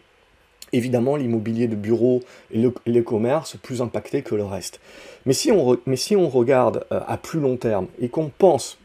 Évidemment, 0.71 1.15
l'immobilier 1.15 1.67
de 1.67 1.75
bureau 1.75 2.21
et 2.51 2.61
le, 2.61 3.01
commerce 3.01 3.57
plus 3.61 3.81
impacté 3.81 4.21
que 4.21 4.35
le 4.35 4.45
reste. 4.45 4.79
Mais 5.25 5.33
si 5.33 5.51
on, 5.51 6.29
regarde 6.29 6.85
euh, 6.91 7.01
à 7.07 7.17
plus 7.17 7.39
long 7.39 7.57
terme 7.57 7.87
et 7.99 8.07
qu'on 8.07 8.29
pense, 8.29 8.77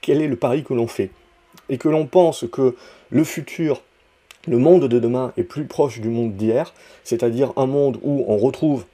quel 0.00 0.22
est 0.22 0.28
le 0.28 0.36
pari 0.36 0.64
que 0.64 0.72
l'on 0.72 0.86
fait? 0.86 1.10
Et 1.68 1.78
que 1.78 1.88
l'on 1.88 2.06
pense 2.06 2.44
que 2.50 2.76
le 3.10 3.24
futur, 3.24 3.82
le 4.46 4.58
monde 4.58 4.88
de 4.88 4.98
demain 4.98 5.32
est 5.36 5.42
plus 5.42 5.64
proche 5.64 6.00
du 6.00 6.08
monde 6.08 6.36
d'hier, 6.36 6.72
c'est-à-dire 7.04 7.52
un 7.56 7.66
monde 7.66 7.98
où 8.02 8.24
on 8.28 8.36
retrouve 8.36 8.84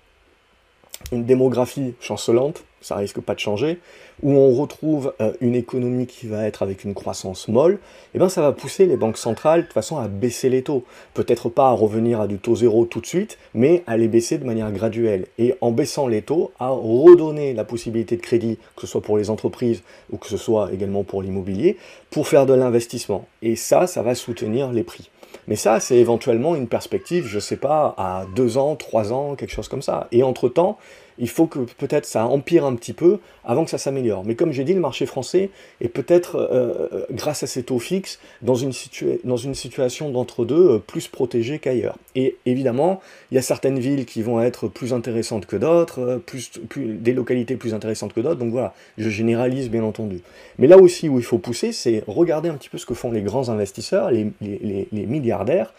une 1.11 1.25
démographie 1.25 1.95
chancelante, 2.01 2.65
ça 2.83 2.97
risque 2.97 3.21
pas 3.21 3.35
de 3.35 3.41
changer, 3.41 3.79
où 4.23 4.33
on 4.33 4.55
retrouve 4.55 5.15
euh, 5.21 5.33
une 5.41 5.55
économie 5.55 6.07
qui 6.07 6.27
va 6.27 6.47
être 6.47 6.63
avec 6.63 6.85
une 6.85 6.95
croissance 6.95 7.49
molle, 7.49 7.79
eh 8.15 8.19
ben 8.19 8.29
ça 8.29 8.43
va 8.43 8.53
pousser 8.53 8.87
les 8.87 8.97
banques 8.97 9.19
centrales 9.19 9.67
de 9.67 9.73
façon 9.73 9.99
à 9.99 10.09
baisser 10.09 10.49
les 10.49 10.63
taux. 10.63 10.85
Peut-être 11.15 11.49
pas 11.49 11.69
à 11.69 11.73
revenir 11.73 12.21
à 12.21 12.27
du 12.27 12.39
taux 12.39 12.57
zéro 12.57 12.85
tout 12.85 13.01
de 13.01 13.07
suite, 13.07 13.39
mais 13.55 13.83
à 13.87 13.97
les 13.97 14.09
baisser 14.09 14.39
de 14.39 14.45
manière 14.45 14.71
graduelle. 14.73 15.27
Et 15.39 15.55
en 15.61 15.71
baissant 15.71 16.07
les 16.07 16.23
taux, 16.23 16.53
à 16.59 16.69
redonner 16.69 17.55
la 17.55 17.65
possibilité 17.65 18.17
de 18.17 18.23
crédit, 18.23 18.59
que 18.77 18.83
ce 18.83 18.87
soit 18.87 19.01
pour 19.01 19.19
les 19.19 19.31
entreprises 19.31 19.83
ou 20.11 20.19
que 20.19 20.27
ce 20.27 20.37
soit 20.37 20.73
également 20.73 21.05
pour 21.05 21.23
l'immobilier, 21.23 21.77
pour 22.11 22.29
faire 22.29 22.47
de 22.47 22.55
l'investissement. 22.55 23.27
Et 23.41 23.57
ça, 23.57 23.87
ça 23.87 24.03
va 24.03 24.15
soutenir 24.15 24.73
les 24.73 24.83
prix. 24.83 25.11
Mais 25.49 25.57
ça, 25.57 25.81
c'est 25.81 25.97
éventuellement 25.97 26.55
une 26.55 26.69
perspective, 26.69 27.27
je 27.27 27.39
sais 27.39 27.57
pas, 27.57 27.95
à 27.99 28.27
deux 28.37 28.59
ans, 28.59 28.77
trois 28.77 29.13
ans, 29.13 29.35
quelque 29.35 29.53
chose 29.53 29.69
comme 29.69 29.83
ça. 29.83 30.09
Et 30.13 30.23
entre-temps, 30.23 30.79
il 31.19 31.29
faut 31.29 31.47
que 31.47 31.61
peut-être 31.61 32.07
ça 32.07 32.27
empire 32.27 32.65
un 32.65 32.75
petit 32.75 32.93
peu 32.93 33.19
avant 33.45 33.65
que 33.65 33.71
ça 33.71 33.79
s'améliore. 33.79 34.25
Mais 34.25 34.35
comme 34.35 34.53
j'ai 34.53 34.65
dit, 34.65 34.75
le 34.75 34.81
marché 34.81 35.07
français 35.07 35.51
est 35.81 35.89
peut-être, 35.89 36.37
euh, 36.37 36.89
euh, 36.93 37.07
grâce 37.11 37.43
à 37.43 37.47
ces 37.47 37.63
taux 37.63 37.79
fixes, 37.79 38.19
dans 38.43 38.55
une, 38.55 38.73
situation 38.73 40.11
d'entre-deux 40.11 40.71
euh, 40.71 40.79
plus 40.79 41.09
protégée 41.09 41.59
qu'ailleurs. 41.59 41.99
Et 42.15 42.37
évidemment, 42.47 43.01
il 43.31 43.35
y 43.35 43.39
a 43.39 43.43
certaines 43.43 43.79
villes 43.79 44.07
qui 44.07 44.23
vont 44.23 44.41
être 44.41 44.69
plus 44.69 44.93
intéressantes 44.93 45.47
que 45.47 45.57
d'autres, 45.57 46.21
plus, 46.25 46.51
des 46.77 47.13
localités 47.13 47.57
plus 47.57 47.75
intéressantes 47.75 48.13
que 48.13 48.21
d'autres. 48.21 48.39
Donc 48.39 48.51
voilà, 48.51 48.75
je 48.99 49.09
généralise 49.09 49.71
bien 49.71 49.85
entendu. 49.85 50.21
Mais 50.59 50.67
là 50.67 50.79
aussi 50.79 51.09
où 51.09 51.19
il 51.19 51.25
faut 51.25 51.39
pousser, 51.39 51.73
c'est 51.73 52.03
regarder 52.07 52.49
un 52.49 52.55
petit 52.55 52.69
peu 52.69 52.79
ce 52.79 52.87
que 52.87 52.95
font 52.95 53.11
les 53.11 53.23
grands 53.23 53.49
investisseurs, 53.49 54.11
les 54.11 54.33
milliardaires 54.93 55.73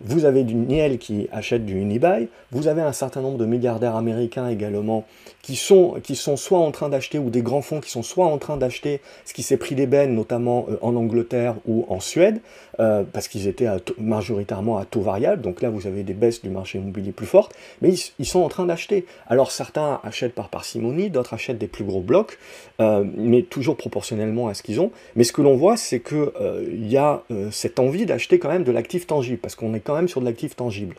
vous 0.00 0.24
avez 0.24 0.44
du 0.44 0.54
Niel 0.54 0.98
qui 0.98 1.28
achète 1.32 1.64
du 1.64 1.80
Unibuy, 1.80 2.28
vous 2.52 2.68
avez 2.68 2.82
un 2.82 2.92
certain 2.92 3.20
nombre 3.20 3.38
de 3.38 3.46
milliardaires 3.46 3.96
américains 3.96 4.48
également 4.48 5.04
qui 5.44 5.56
sont, 5.56 6.00
qui 6.02 6.16
sont 6.16 6.36
soit 6.36 6.58
en 6.58 6.70
train 6.70 6.88
d'acheter, 6.88 7.18
ou 7.18 7.28
des 7.28 7.42
grands 7.42 7.60
fonds 7.60 7.80
qui 7.80 7.90
sont 7.90 8.02
soit 8.02 8.24
en 8.24 8.38
train 8.38 8.56
d'acheter 8.56 9.02
ce 9.26 9.34
qui 9.34 9.42
s'est 9.42 9.58
pris 9.58 9.74
d'ébène, 9.74 10.14
notamment 10.14 10.66
euh, 10.70 10.78
en 10.80 10.96
Angleterre 10.96 11.56
ou 11.66 11.84
en 11.90 12.00
Suède, 12.00 12.40
euh, 12.80 13.04
parce 13.12 13.28
qu'ils 13.28 13.46
étaient 13.46 13.68
majoritairement 13.98 14.78
à 14.78 14.86
taux 14.86 15.02
variable, 15.02 15.42
donc 15.42 15.60
là 15.60 15.68
vous 15.68 15.86
avez 15.86 16.02
des 16.02 16.14
baisses 16.14 16.40
du 16.40 16.48
marché 16.48 16.78
immobilier 16.78 17.12
plus 17.12 17.26
fortes, 17.26 17.54
mais 17.82 17.92
ils, 18.18 18.24
sont 18.24 18.40
en 18.40 18.48
train 18.48 18.64
d'acheter. 18.64 19.04
Alors 19.28 19.52
certains 19.52 20.00
achètent 20.02 20.34
par 20.34 20.48
parcimonie, 20.48 21.10
d'autres 21.10 21.34
achètent 21.34 21.58
des 21.58 21.66
plus 21.68 21.84
gros 21.84 22.00
blocs, 22.00 22.38
euh, 22.80 23.04
mais 23.16 23.42
toujours 23.42 23.76
proportionnellement 23.76 24.48
à 24.48 24.54
ce 24.54 24.62
qu'ils 24.62 24.80
ont. 24.80 24.92
Mais 25.14 25.24
ce 25.24 25.32
que 25.32 25.42
l'on 25.42 25.56
voit, 25.56 25.76
c'est 25.76 26.00
qu'il 26.00 26.90
y 26.90 26.96
a 26.96 27.22
cette 27.50 27.78
envie 27.78 28.06
d'acheter 28.06 28.38
quand 28.38 28.48
même 28.48 28.64
de 28.64 28.72
l'actif 28.72 29.06
tangible, 29.06 29.38
parce 29.38 29.54
qu'on 29.54 29.74
est 29.74 29.80
quand 29.84 29.94
même 29.94 30.08
sur 30.08 30.20
de 30.20 30.26
l'actif 30.26 30.56
tangible. 30.56 30.96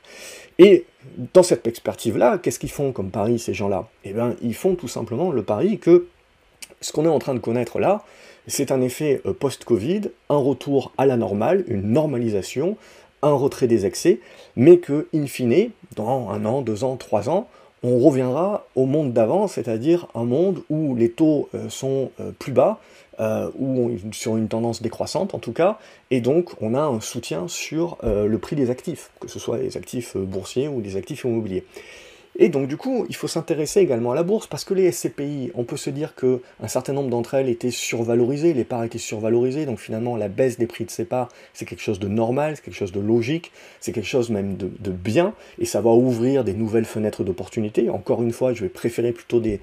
Et 0.60 0.86
dans 1.34 1.44
cette 1.44 1.64
perspective-là, 1.64 2.38
qu'est-ce 2.38 2.60
qu'ils 2.60 2.72
font 2.72 2.92
comme 2.92 3.12
pari, 3.12 3.40
ces 3.40 3.54
gens-là? 3.54 3.90
Eh 4.04 4.14
bien, 4.14 4.36
ils 4.42 4.56
font 4.56 4.76
tout 4.76 4.88
simplement 4.88 5.32
le 5.32 5.44
pari 5.44 5.80
que 5.80 6.08
ce 6.82 6.92
qu'on 6.92 7.06
est 7.06 7.10
en 7.10 7.20
train 7.20 7.34
de 7.34 7.40
connaître 7.40 7.80
là, 7.80 8.04
c'est 8.48 8.72
un 8.72 8.82
effet 8.82 9.22
euh, 9.26 9.34
post-Covid, 9.34 10.02
un 10.30 10.38
retour 10.38 10.92
à 10.98 11.06
la 11.06 11.18
normale, 11.18 11.64
une 11.68 11.92
normalisation, 11.92 12.78
un 13.22 13.34
retrait 13.34 13.68
des 13.68 13.86
excès, 13.86 14.20
mais 14.56 14.78
que, 14.78 15.08
in 15.14 15.26
fine, 15.26 15.72
dans 15.96 16.30
un 16.30 16.46
an, 16.46 16.62
deux 16.62 16.84
ans, 16.84 16.96
trois 16.96 17.30
ans, 17.30 17.48
on 17.84 18.00
reviendra 18.00 18.66
au 18.76 18.86
monde 18.86 19.14
d'avant, 19.14 19.48
c'est-à-dire 19.48 20.08
un 20.16 20.26
monde 20.26 20.62
où 20.70 20.96
les 20.96 21.12
taux 21.12 21.50
euh, 21.54 21.70
sont 21.70 22.12
euh, 22.20 22.32
plus 22.38 22.52
bas, 22.52 22.80
euh, 23.20 23.50
ou 23.58 23.92
sur 24.12 24.38
une 24.38 24.48
tendance 24.48 24.82
décroissante 24.82 25.34
en 25.34 25.40
tout 25.40 25.54
cas, 25.54 25.80
et 26.12 26.22
donc 26.22 26.52
on 26.62 26.74
a 26.74 26.82
un 26.82 27.02
soutien 27.02 27.48
sur 27.48 27.98
le 28.04 28.38
prix 28.38 28.56
des 28.56 28.70
actifs, 28.70 29.12
que 29.20 29.28
ce 29.28 29.40
soit 29.40 29.58
les 29.58 29.78
actifs 29.78 30.16
boursiers 30.18 30.68
ou 30.68 30.82
des 30.82 30.98
actifs 30.98 31.24
immobiliers. 31.24 31.64
Et 32.38 32.50
donc 32.50 32.68
du 32.68 32.76
coup, 32.76 33.06
il 33.08 33.16
faut 33.16 33.28
s'intéresser 33.28 33.80
également 33.80 34.12
à 34.12 34.16
la 34.16 34.24
bourse, 34.24 34.48
parce 34.48 34.66
que 34.66 34.74
les 34.74 34.92
SCPI, 34.92 35.52
on 35.56 35.64
peut 35.64 35.78
se 35.78 35.90
dire 35.90 36.16
que 36.16 36.42
un 36.62 36.68
certain 36.68 36.94
nombre 36.94 37.10
d'entre 37.10 37.36
elles 37.36 37.50
étaient 37.50 37.72
survalorisées, 37.72 38.54
les 38.54 38.66
parts 38.66 38.84
étaient 38.84 38.98
survalorisées, 38.98 39.66
donc 39.66 39.80
finalement 39.80 40.18
la 40.18 40.28
baisse 40.28 40.58
des 40.58 40.68
prix 40.68 40.84
de 40.84 40.92
ces 40.92 41.06
parts, 41.06 41.30
c'est 41.54 41.66
quelque 41.66 41.82
chose 41.82 42.00
de 42.00 42.08
normal, 42.08 42.56
c'est 42.56 42.64
quelque 42.64 42.76
chose 42.76 42.92
de 42.92 43.00
logique, 43.00 43.52
c'est 43.80 43.94
quelque 43.94 44.08
chose 44.08 44.30
même 44.30 44.58
de, 44.58 44.92
bien, 44.92 45.34
et 45.60 45.66
ça 45.66 45.82
va 45.82 45.92
ouvrir 45.92 46.44
des 46.44 46.54
nouvelles 46.54 46.86
fenêtres 46.86 47.24
d'opportunités. 47.24 47.90
Encore 47.90 48.22
une 48.22 48.32
fois, 48.32 48.54
je 48.54 48.64
vais 48.64 48.70
préférer 48.70 49.12
plutôt 49.12 49.40
des, 49.40 49.62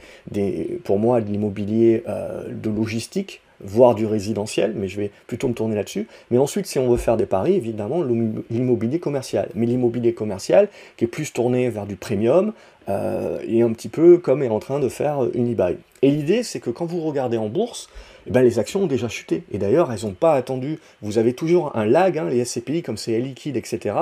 pour 0.85 0.99
moi 0.99 1.21
de 1.21 1.31
l'immobilier 1.31 2.05
euh, 2.09 2.49
de 2.49 2.71
logistique, 2.71 3.43
voire 3.63 3.95
du 3.95 4.07
résidentiel, 4.07 4.75
mais 4.77 4.89
je 4.89 4.97
vais 4.97 5.11
plutôt 5.27 5.49
me 5.49 5.55
tourner 5.55 5.75
là-dessus. 5.75 6.07
Mais 6.31 6.39
ensuite, 6.39 6.67
si 6.67 6.79
on 6.79 6.91
veut 6.91 6.97
faire 6.97 7.17
des 7.17 7.27
paris, 7.27 7.55
évidemment, 7.55 8.03
l'immobilier 8.51 8.99
commercial. 8.99 9.49
Mais 9.55 9.67
l'immobilier 9.67 10.15
commercial 10.15 10.69
qui 10.97 11.05
est 11.05 11.09
plus 11.09 11.33
tourné 11.33 11.71
vers 11.71 11.87
du 11.87 11.97
premium, 11.97 12.53
euh, 12.89 13.39
et 13.47 13.63
un 13.63 13.73
petit 13.73 13.89
peu 13.89 14.19
comme 14.19 14.43
est 14.43 14.49
en 14.49 14.59
train 14.59 14.81
de 14.81 14.89
faire 14.89 15.29
Unibail. 15.35 15.79
Et 16.03 16.11
l'idée, 16.11 16.43
c'est 16.43 16.61
que 16.61 16.71
quand 16.71 16.85
vous 16.85 17.01
regardez 17.01 17.37
en 17.37 17.49
bourse, 17.49 17.89
eh 18.27 18.31
ben, 18.31 18.43
les 18.43 18.59
actions 18.59 18.83
ont 18.83 18.87
déjà 18.87 19.09
chuté. 19.09 19.43
Et 19.53 19.59
d'ailleurs, 19.59 19.93
elles 19.93 20.05
n'ont 20.05 20.15
pas 20.15 20.35
attendu. 20.35 20.79
Vous 21.01 21.19
avez 21.19 21.33
toujours 21.33 21.77
un 21.77 21.85
lag, 21.85 22.19
hein, 22.19 22.29
les 22.29 22.45
SCPI 22.45 22.83
comme 22.83 22.97
c'est 22.97 23.19
liquide, 23.19 23.57
etc. 23.57 23.97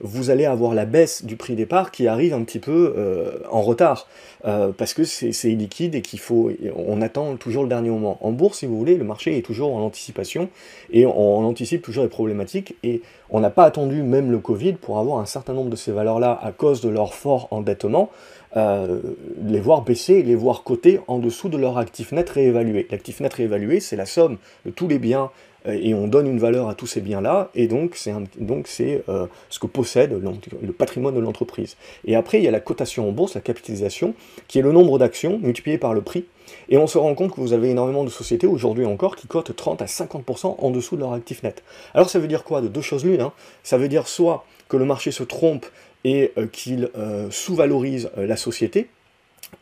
Vous 0.00 0.30
allez 0.30 0.46
avoir 0.46 0.74
la 0.74 0.86
baisse 0.86 1.24
du 1.24 1.36
prix 1.36 1.54
des 1.54 1.66
parts 1.66 1.90
qui 1.90 2.06
arrive 2.08 2.32
un 2.32 2.42
petit 2.42 2.58
peu 2.58 2.94
euh, 2.96 3.38
en 3.50 3.62
retard. 3.62 4.06
Euh, 4.46 4.70
parce 4.76 4.94
que 4.94 5.04
c'est 5.04 5.48
liquide 5.48 5.94
et 5.94 6.02
qu'il 6.02 6.20
faut. 6.20 6.50
On 6.74 7.02
attend 7.02 7.36
toujours 7.36 7.64
le 7.64 7.68
dernier 7.68 7.90
moment. 7.90 8.18
En 8.20 8.32
bourse, 8.32 8.58
si 8.58 8.66
vous 8.66 8.78
voulez, 8.78 8.96
le 8.96 9.04
marché 9.04 9.36
est 9.36 9.42
toujours 9.42 9.74
en 9.74 9.80
anticipation 9.80 10.48
et 10.90 11.04
on, 11.04 11.46
anticipe 11.46 11.82
toujours 11.82 12.04
les 12.04 12.10
problématiques. 12.10 12.76
Et 12.82 13.02
on 13.30 13.40
n'a 13.40 13.50
pas 13.50 13.64
attendu 13.64 14.02
même 14.02 14.30
le 14.30 14.38
Covid 14.38 14.74
pour 14.74 14.98
avoir 14.98 15.18
un 15.18 15.26
certain 15.26 15.52
nombre 15.52 15.70
de 15.70 15.76
ces 15.76 15.92
valeurs-là 15.92 16.38
à 16.42 16.52
cause 16.52 16.80
de 16.80 16.88
leur 16.88 17.14
fort 17.14 17.48
endettement. 17.50 18.10
Euh, 18.56 19.00
les 19.44 19.60
voir 19.60 19.82
baisser, 19.82 20.22
les 20.22 20.34
voir 20.34 20.62
coter 20.62 21.00
en 21.08 21.18
dessous 21.18 21.48
de 21.48 21.58
leur 21.58 21.76
actif 21.76 22.12
net 22.12 22.30
réévalué. 22.30 22.86
L'actif 22.90 23.20
net 23.20 23.34
réévalué, 23.34 23.80
c'est 23.80 23.96
la 23.96 24.06
somme 24.06 24.38
de 24.64 24.70
tous 24.70 24.88
les 24.88 24.98
biens 24.98 25.30
et 25.66 25.94
on 25.94 26.06
donne 26.06 26.26
une 26.26 26.38
valeur 26.38 26.68
à 26.68 26.74
tous 26.74 26.86
ces 26.86 27.00
biens-là, 27.00 27.50
et 27.54 27.66
donc 27.66 27.96
c'est 27.96 29.04
euh, 29.08 29.26
ce 29.48 29.58
que 29.58 29.66
possède 29.66 30.12
le 30.12 30.72
patrimoine 30.72 31.14
de 31.14 31.20
l'entreprise. 31.20 31.76
Et 32.04 32.14
après, 32.16 32.38
il 32.38 32.44
y 32.44 32.48
a 32.48 32.50
la 32.50 32.60
cotation 32.60 33.08
en 33.08 33.12
bourse, 33.12 33.34
la 33.34 33.40
capitalisation, 33.40 34.14
qui 34.48 34.58
est 34.58 34.62
le 34.62 34.72
nombre 34.72 34.98
d'actions 34.98 35.38
multiplié 35.38 35.78
par 35.78 35.94
le 35.94 36.02
prix. 36.02 36.24
Et 36.68 36.78
on 36.78 36.86
se 36.86 36.98
rend 36.98 37.14
compte 37.14 37.34
que 37.34 37.40
vous 37.40 37.52
avez 37.52 37.70
énormément 37.70 38.04
de 38.04 38.10
sociétés 38.10 38.46
aujourd'hui 38.46 38.84
encore 38.84 39.16
qui 39.16 39.26
cotent 39.26 39.54
30 39.54 39.82
à 39.82 39.86
50% 39.86 40.56
en 40.58 40.70
dessous 40.70 40.96
de 40.96 41.00
leur 41.00 41.12
actif 41.12 41.42
net. 41.42 41.62
Alors 41.94 42.08
ça 42.08 42.18
veut 42.18 42.28
dire 42.28 42.44
quoi? 42.44 42.60
De 42.60 42.68
deux 42.68 42.82
choses 42.82 43.04
l'une. 43.04 43.20
Hein. 43.20 43.32
Ça 43.62 43.78
veut 43.78 43.88
dire 43.88 44.06
soit 44.06 44.44
que 44.68 44.76
le 44.76 44.84
marché 44.84 45.10
se 45.10 45.22
trompe 45.22 45.66
et 46.04 46.32
euh, 46.38 46.46
qu'il 46.46 46.90
euh, 46.96 47.30
sous-valorise 47.30 48.10
euh, 48.16 48.26
la 48.26 48.36
société, 48.36 48.88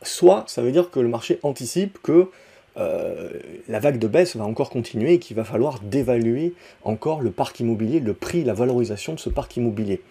soit 0.03 0.43
ça 0.47 0.61
veut 0.61 0.71
dire 0.71 0.91
que 0.91 0.99
le 0.99 1.07
marché 1.07 1.39
anticipe 1.43 1.97
que 2.01 2.29
la 2.77 3.79
vague 3.79 3.99
de 3.99 4.07
baisse 4.07 4.35
va 4.35 4.43
encore 4.43 4.69
continuer 4.69 5.13
et 5.13 5.19
qu'il 5.19 5.35
va 5.35 5.43
falloir 5.43 5.79
dévaluer 5.79 6.53
encore 6.83 7.21
le 7.21 7.31
parc 7.31 7.59
immobilier, 7.59 7.99
le 7.99 8.13
prix, 8.13 8.43
la 8.43 8.53
valorisation 8.53 9.13
de 9.13 9.19
ce 9.19 9.29
parc 9.29 9.55
immobilier. 9.57 10.01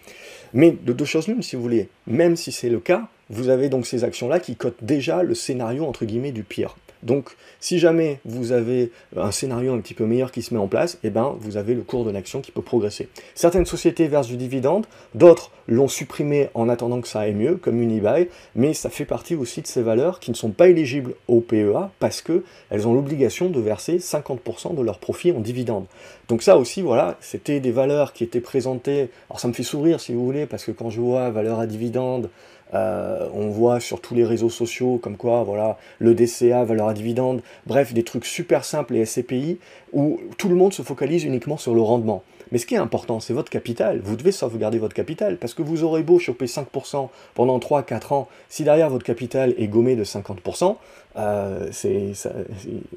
Mais 0.53 0.71
de 0.71 0.93
deux 0.93 1.05
choses 1.05 1.27
l'une, 1.27 1.41
si 1.41 1.55
vous 1.55 1.61
voulez, 1.61 1.89
même 2.07 2.35
si 2.35 2.51
c'est 2.51 2.69
le 2.69 2.79
cas, 2.79 3.07
vous 3.29 3.49
avez 3.49 3.69
donc 3.69 3.85
ces 3.85 4.03
actions-là 4.03 4.39
qui 4.39 4.55
cotent 4.55 4.83
déjà 4.83 5.23
le 5.23 5.35
scénario 5.35 5.85
entre 5.85 6.05
guillemets 6.05 6.31
du 6.31 6.43
pire. 6.43 6.75
Donc, 7.05 7.37
si 7.59 7.79
jamais 7.79 8.19
vous 8.25 8.51
avez 8.51 8.91
un 9.15 9.31
scénario 9.31 9.73
un 9.73 9.79
petit 9.79 9.93
peu 9.93 10.05
meilleur 10.05 10.31
qui 10.31 10.41
se 10.41 10.53
met 10.53 10.59
en 10.59 10.67
place, 10.67 10.97
eh 11.03 11.09
ben, 11.09 11.35
vous 11.39 11.55
avez 11.55 11.75
le 11.75 11.83
cours 11.83 12.03
de 12.03 12.11
l'action 12.11 12.41
qui 12.41 12.51
peut 12.51 12.61
progresser. 12.61 13.07
Certaines 13.35 13.65
sociétés 13.65 14.07
versent 14.07 14.27
du 14.27 14.37
dividende, 14.37 14.85
d'autres 15.13 15.51
l'ont 15.67 15.87
supprimé 15.87 16.49
en 16.53 16.69
attendant 16.69 17.01
que 17.01 17.07
ça 17.07 17.21
aille 17.21 17.33
mieux, 17.33 17.55
comme 17.55 17.81
Unibail, 17.81 18.29
mais 18.55 18.73
ça 18.73 18.89
fait 18.89 19.05
partie 19.05 19.35
aussi 19.35 19.61
de 19.61 19.67
ces 19.67 19.81
valeurs 19.81 20.19
qui 20.19 20.31
ne 20.31 20.35
sont 20.35 20.51
pas 20.51 20.67
éligibles 20.67 21.13
au 21.27 21.41
PEA 21.41 21.89
parce 21.99 22.21
qu'elles 22.21 22.87
ont 22.87 22.93
l'obligation 22.93 23.49
de 23.49 23.59
verser 23.59 23.97
50% 23.97 24.75
de 24.75 24.81
leur 24.81 24.99
profit 24.99 25.31
en 25.31 25.39
dividende. 25.39 25.85
Donc 26.27 26.43
ça 26.43 26.57
aussi, 26.57 26.81
voilà, 26.81 27.17
c'était 27.19 27.59
des 27.59 27.71
valeurs 27.71 28.13
qui 28.13 28.23
étaient 28.23 28.41
présentées. 28.41 29.09
Alors 29.29 29.39
ça 29.39 29.47
me 29.47 29.53
fait 29.53 29.63
sourire 29.63 29.99
si 29.99 30.13
vous 30.13 30.25
voulez, 30.25 30.45
parce 30.45 30.65
que 30.65 30.71
quand 30.71 30.89
je 30.89 31.01
vois 31.01 31.29
valeur 31.29 31.59
à 31.59 31.67
dividende, 31.67 32.29
euh, 32.73 33.27
on 33.33 33.49
voit 33.49 33.79
sur 33.79 34.01
tous 34.01 34.15
les 34.15 34.23
réseaux 34.23 34.49
sociaux 34.49 34.99
comme 35.01 35.17
quoi, 35.17 35.43
voilà, 35.43 35.77
le 35.99 36.13
DCA, 36.15 36.63
valeur 36.63 36.89
à 36.89 36.93
dividende, 36.93 37.41
bref, 37.65 37.93
des 37.93 38.03
trucs 38.03 38.25
super 38.25 38.65
simples 38.65 38.95
et 38.95 39.05
SCPI 39.05 39.59
où 39.93 40.19
tout 40.37 40.49
le 40.49 40.55
monde 40.55 40.73
se 40.73 40.81
focalise 40.81 41.23
uniquement 41.23 41.57
sur 41.57 41.73
le 41.73 41.81
rendement. 41.81 42.23
Mais 42.51 42.57
ce 42.57 42.65
qui 42.65 42.75
est 42.75 42.79
important, 42.79 43.19
c'est 43.19 43.33
votre 43.33 43.49
capital. 43.49 43.99
Vous 44.03 44.15
devez 44.15 44.31
sauvegarder 44.31 44.77
votre 44.77 44.93
capital 44.93 45.37
parce 45.37 45.53
que 45.53 45.61
vous 45.61 45.83
aurez 45.83 46.03
beau 46.03 46.19
choper 46.19 46.45
5% 46.45 47.09
pendant 47.33 47.59
3-4 47.59 48.13
ans, 48.13 48.27
si 48.49 48.63
derrière 48.63 48.89
votre 48.89 49.05
capital 49.05 49.53
est 49.57 49.67
gommé 49.67 49.95
de 49.95 50.03
50%, 50.03 50.77
euh, 51.17 51.69
c'est, 51.71 52.11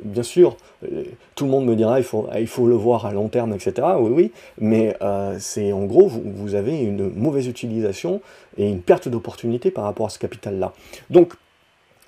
bien 0.04 0.22
sûr, 0.22 0.56
euh, 0.84 1.04
tout 1.36 1.44
le 1.44 1.50
monde 1.50 1.66
me 1.66 1.76
dira 1.76 2.00
il 2.00 2.04
faut, 2.04 2.28
il 2.36 2.48
faut 2.48 2.66
le 2.66 2.74
voir 2.74 3.06
à 3.06 3.12
long 3.12 3.28
terme, 3.28 3.52
etc. 3.54 3.86
Oui, 3.98 4.10
oui, 4.10 4.32
mais 4.58 4.96
euh, 5.02 5.36
c'est 5.38 5.72
en 5.72 5.84
gros, 5.84 6.08
vous, 6.08 6.22
vous, 6.24 6.54
avez 6.54 6.80
une 6.80 7.10
mauvaise 7.14 7.46
utilisation 7.46 8.20
et 8.56 8.68
une 8.68 8.82
perte 8.82 9.08
d'opportunité 9.08 9.70
par 9.70 9.84
rapport 9.84 10.06
à 10.06 10.10
ce 10.10 10.18
capital-là. 10.18 10.72
Donc, 11.10 11.34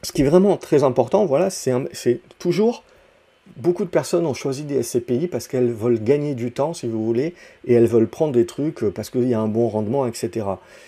ce 0.02 0.12
qui 0.12 0.23
est 0.23 0.28
vraiment 0.28 0.56
très 0.56 0.82
important, 0.82 1.26
voilà, 1.26 1.50
c'est 1.50 2.20
toujours 2.38 2.82
beaucoup 3.57 3.85
de 3.85 3.90
personnes 3.90 4.26
ont 4.26 4.35
choisi 4.35 4.64
des 4.64 4.83
SCPI 4.83 5.28
parce 5.28 5.49
qu'elles 5.49 5.73
veulent 5.73 6.02
gagner 6.02 6.35
du 6.35 6.52
temps, 6.52 6.75
si 6.75 6.87
vous 6.87 7.04
voulez, 7.04 7.35
et 7.66 7.75
elles 7.75 7.87
veulent 7.87 8.09
prendre 8.09 8.33
des 8.33 8.47
trucs 8.47 8.83
euh, 8.83 8.90
parce 8.90 9.11
qu'il 9.11 9.28
y 9.28 9.35
a 9.35 9.40
un 9.40 9.49
bon 9.49 9.69
rendement, 9.69 10.07
etc. 10.07 10.47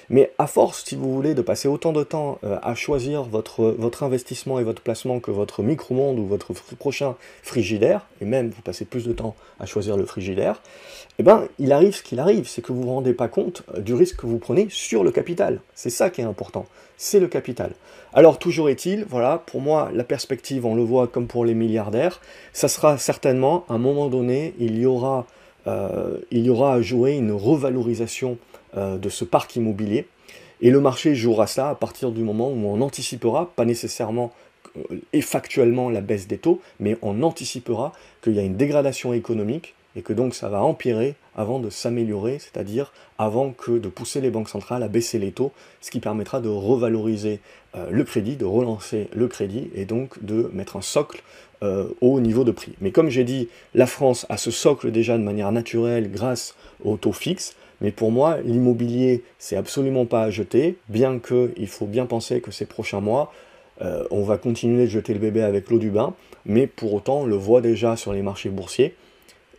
Mais 0.08 0.32
à 0.38 0.46
force, 0.46 0.84
si 0.84 0.96
vous 0.96 1.12
voulez, 1.12 1.34
de 1.34 1.42
passer 1.42 1.68
autant 1.68 1.92
de 1.92 2.02
temps 2.02 2.38
euh, 2.44 2.58
à 2.62 2.74
choisir 2.74 3.22
votre, 3.24 3.64
votre 3.78 4.02
investissement 4.02 4.58
et 4.58 4.64
votre 4.64 4.82
placement 4.82 5.20
que 5.20 5.30
votre 5.30 5.62
micro-monde 5.62 6.18
ou 6.18 6.26
votre 6.26 6.52
prochain 6.76 7.16
frigidaire, 7.42 8.06
et 8.20 8.24
même 8.24 8.50
vous 8.50 8.62
passez 8.62 8.84
plus 8.84 9.06
de 9.06 9.12
temps 9.12 9.34
à 9.60 9.66
choisir 9.66 9.96
le 9.96 10.04
frigidaire, 10.04 10.60
eh 11.18 11.22
ben, 11.22 11.46
il 11.58 11.72
arrive 11.72 11.94
ce 11.94 12.02
qu'il 12.02 12.20
arrive, 12.20 12.48
c'est 12.48 12.62
que 12.62 12.72
vous 12.72 12.80
ne 12.80 12.84
vous 12.84 12.92
rendez 12.92 13.12
pas 13.12 13.28
compte 13.28 13.62
euh, 13.74 13.80
du 13.80 13.94
risque 13.94 14.16
que 14.16 14.26
vous 14.26 14.38
prenez 14.38 14.68
sur 14.70 15.04
le 15.04 15.10
capital. 15.10 15.60
C'est 15.74 15.90
ça 15.90 16.10
qui 16.10 16.20
est 16.20 16.24
important, 16.24 16.66
c'est 17.02 17.18
le 17.18 17.26
capital. 17.26 17.72
Alors 18.14 18.38
toujours 18.38 18.68
est-il, 18.68 19.04
voilà, 19.08 19.42
pour 19.44 19.60
moi, 19.60 19.90
la 19.92 20.04
perspective, 20.04 20.64
on 20.64 20.76
le 20.76 20.82
voit 20.82 21.08
comme 21.08 21.26
pour 21.26 21.44
les 21.44 21.54
milliardaires, 21.54 22.20
ça 22.52 22.68
sera 22.68 22.96
certainement, 22.96 23.64
à 23.68 23.74
un 23.74 23.78
moment 23.78 24.08
donné, 24.08 24.54
il 24.60 24.78
y 24.78 24.86
aura 24.86 25.26
il 25.66 26.44
y 26.44 26.50
aura 26.50 26.74
à 26.74 26.80
jouer 26.80 27.12
une 27.12 27.30
revalorisation 27.30 28.36
de 28.76 29.08
ce 29.08 29.24
parc 29.24 29.54
immobilier. 29.54 30.06
Et 30.60 30.70
le 30.70 30.80
marché 30.80 31.14
jouera 31.14 31.46
ça 31.46 31.70
à 31.70 31.74
partir 31.76 32.10
du 32.10 32.22
moment 32.22 32.50
où 32.50 32.66
on 32.66 32.80
anticipera, 32.80 33.52
pas 33.54 33.64
nécessairement 33.64 34.32
et 35.12 35.20
factuellement 35.20 35.88
la 35.88 36.00
baisse 36.00 36.26
des 36.26 36.38
taux, 36.38 36.60
mais 36.80 36.96
on 37.00 37.22
anticipera 37.22 37.92
qu'il 38.22 38.34
y 38.34 38.40
a 38.40 38.42
une 38.42 38.56
dégradation 38.56 39.12
économique 39.12 39.74
et 39.96 40.02
que 40.02 40.12
donc 40.12 40.34
ça 40.34 40.48
va 40.48 40.62
empirer 40.62 41.14
avant 41.34 41.58
de 41.58 41.70
s'améliorer, 41.70 42.38
c'est-à-dire 42.38 42.92
avant 43.18 43.52
que 43.52 43.72
de 43.78 43.88
pousser 43.88 44.20
les 44.20 44.30
banques 44.30 44.48
centrales 44.48 44.82
à 44.82 44.88
baisser 44.88 45.18
les 45.18 45.32
taux, 45.32 45.52
ce 45.80 45.90
qui 45.90 46.00
permettra 46.00 46.40
de 46.40 46.48
revaloriser 46.48 47.40
euh, 47.74 47.88
le 47.90 48.04
crédit, 48.04 48.36
de 48.36 48.44
relancer 48.44 49.08
le 49.14 49.28
crédit 49.28 49.70
et 49.74 49.84
donc 49.84 50.22
de 50.24 50.50
mettre 50.52 50.76
un 50.76 50.82
socle 50.82 51.22
euh, 51.62 51.88
au 52.00 52.20
niveau 52.20 52.44
de 52.44 52.50
prix. 52.50 52.72
Mais 52.80 52.90
comme 52.90 53.08
j'ai 53.08 53.24
dit, 53.24 53.48
la 53.74 53.86
France 53.86 54.26
a 54.28 54.36
ce 54.36 54.50
socle 54.50 54.90
déjà 54.90 55.16
de 55.16 55.22
manière 55.22 55.52
naturelle 55.52 56.10
grâce 56.10 56.54
au 56.84 56.96
taux 56.96 57.12
fixe, 57.12 57.54
mais 57.80 57.90
pour 57.90 58.12
moi, 58.12 58.38
l'immobilier, 58.44 59.24
c'est 59.38 59.56
absolument 59.56 60.06
pas 60.06 60.22
à 60.22 60.30
jeter, 60.30 60.76
bien 60.88 61.18
qu'il 61.18 61.66
faut 61.66 61.86
bien 61.86 62.06
penser 62.06 62.40
que 62.40 62.50
ces 62.50 62.66
prochains 62.66 63.00
mois, 63.00 63.32
euh, 63.80 64.04
on 64.10 64.22
va 64.22 64.38
continuer 64.38 64.84
de 64.84 64.90
jeter 64.90 65.12
le 65.12 65.18
bébé 65.18 65.42
avec 65.42 65.68
l'eau 65.68 65.78
du 65.78 65.90
bain, 65.90 66.14
mais 66.46 66.66
pour 66.66 66.94
autant, 66.94 67.20
on 67.20 67.26
le 67.26 67.36
voit 67.36 67.60
déjà 67.60 67.96
sur 67.96 68.12
les 68.12 68.22
marchés 68.22 68.50
boursiers, 68.50 68.94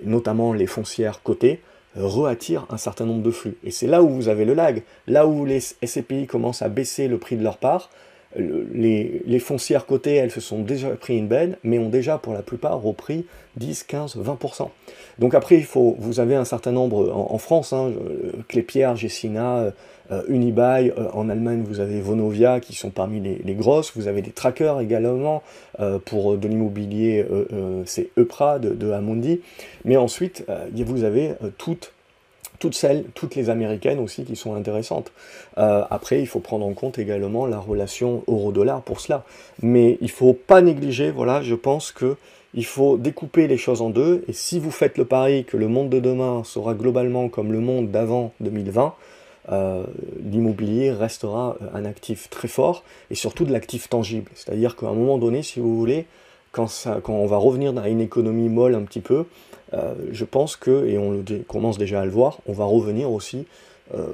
notamment 0.03 0.53
les 0.53 0.67
foncières 0.67 1.21
cotées, 1.23 1.62
euh, 1.97 2.05
reattirent 2.05 2.65
un 2.69 2.77
certain 2.77 3.05
nombre 3.05 3.21
de 3.21 3.31
flux. 3.31 3.57
Et 3.63 3.71
c'est 3.71 3.88
là 3.88 4.01
où 4.01 4.09
vous 4.09 4.29
avez 4.29 4.45
le 4.45 4.53
lag, 4.53 4.83
là 5.07 5.27
où 5.27 5.45
les 5.45 5.59
SCPI 5.59 6.27
commencent 6.27 6.62
à 6.62 6.69
baisser 6.69 7.07
le 7.07 7.17
prix 7.17 7.35
de 7.35 7.43
leur 7.43 7.57
part, 7.57 7.89
les, 8.35 9.39
foncières 9.39 9.85
cotées, 9.85 10.15
elles 10.15 10.31
se 10.31 10.41
sont 10.41 10.59
déjà 10.59 10.89
pris 10.89 11.17
une 11.17 11.27
benne, 11.27 11.57
mais 11.63 11.79
ont 11.79 11.89
déjà 11.89 12.17
pour 12.17 12.33
la 12.33 12.41
plupart 12.41 12.81
repris 12.81 13.25
10, 13.57 13.83
15, 13.83 14.17
20%. 14.17 14.69
Donc 15.19 15.33
après, 15.33 15.55
il 15.55 15.65
faut, 15.65 15.95
vous 15.99 16.19
avez 16.19 16.35
un 16.35 16.45
certain 16.45 16.71
nombre 16.71 17.11
en, 17.13 17.37
France, 17.37 17.73
hein, 17.73 17.91
Clépierre, 18.47 18.95
Gessina, 18.95 19.71
euh, 20.11 20.21
Unibail, 20.27 20.93
euh, 20.97 21.07
en 21.13 21.29
Allemagne 21.29 21.63
vous 21.65 21.79
avez 21.79 22.01
Vonovia 22.01 22.59
qui 22.59 22.73
sont 22.73 22.89
parmi 22.89 23.21
les, 23.21 23.53
grosses, 23.53 23.93
vous 23.95 24.09
avez 24.09 24.21
des 24.21 24.31
trackers 24.31 24.81
également 24.81 25.43
euh, 25.79 25.97
pour 25.97 26.37
de 26.37 26.47
l'immobilier, 26.47 27.25
c'est 27.85 28.09
EPRA 28.17 28.59
de, 28.59 28.69
de, 28.69 28.91
Amundi, 28.91 29.41
mais 29.85 29.95
ensuite 29.95 30.45
vous 30.73 31.03
avez 31.03 31.33
toutes 31.57 31.93
toutes 32.60 32.75
celles, 32.75 33.05
toutes 33.13 33.36
les 33.36 33.50
américaines 33.50 34.00
aussi 34.00 34.24
qui 34.24 34.36
sont 34.36 34.55
intéressantes. 34.55 35.12
après, 35.57 36.22
il 36.22 36.27
faut 36.27 36.39
prendre 36.39 36.65
en 36.65 36.74
compte 36.74 37.00
également 37.00 37.45
la 37.45 37.60
relation 37.60 38.24
euro-dollar 38.27 38.81
pour 38.81 39.00
cela. 39.00 39.24
Mais 39.62 39.98
il 40.01 40.05
ne 40.05 40.12
faut 40.12 40.33
pas 40.33 40.62
négliger, 40.62 41.12
voilà, 41.12 41.41
je 41.41 41.55
pense 41.55 41.91
que 41.91 42.15
il 42.53 42.65
faut 42.65 42.98
découper 42.98 43.48
les 43.48 43.57
choses 43.57 43.81
en 43.81 43.89
deux. 43.89 44.24
Et 44.27 44.33
si 44.33 44.60
vous 44.60 44.72
faites 44.72 44.98
le 44.98 45.05
pari 45.05 45.45
que 45.45 45.57
le 45.57 45.67
monde 45.67 45.89
de 45.89 46.00
demain 46.00 46.43
sera 46.43 46.74
globalement 46.74 47.29
comme 47.29 47.51
le 47.51 47.60
monde 47.60 47.89
d'avant 47.91 48.31
2020, 48.41 48.93
euh, 49.51 49.83
l'immobilier 50.24 50.91
restera 50.91 51.57
euh, 51.62 51.67
un 51.74 51.83
actif 51.83 52.29
très 52.29 52.48
fort 52.48 52.83
et 53.12 53.15
surtout 53.15 53.43
de 53.43 53.51
l'actif 53.51 53.89
tangible. 53.89 54.31
C'est-à-dire 54.36 54.75
qu'à 54.75 54.88
un 54.88 54.93
moment 54.93 55.17
donné, 55.17 55.43
si 55.43 55.60
vous 55.60 55.77
voulez, 55.77 56.05
quand, 56.51 56.67
ça, 56.67 57.00
quand 57.03 57.13
on 57.13 57.25
va 57.25 57.38
revenir 57.38 57.77
à 57.77 57.89
une 57.89 58.00
économie 58.00 58.50
molle 58.50 58.75
un 58.75 58.83
petit 58.83 59.01
peu, 59.01 59.25
euh, 59.74 59.94
je 60.12 60.25
pense 60.25 60.56
que, 60.56 60.86
et 60.86 60.98
on 60.98 61.24
commence 61.48 61.77
déjà 61.77 62.01
à 62.01 62.06
le 62.06 62.12
voir, 62.12 62.39
on 62.48 62.53
va 62.53 62.65
revenir 62.65 63.12
aussi, 63.12 63.46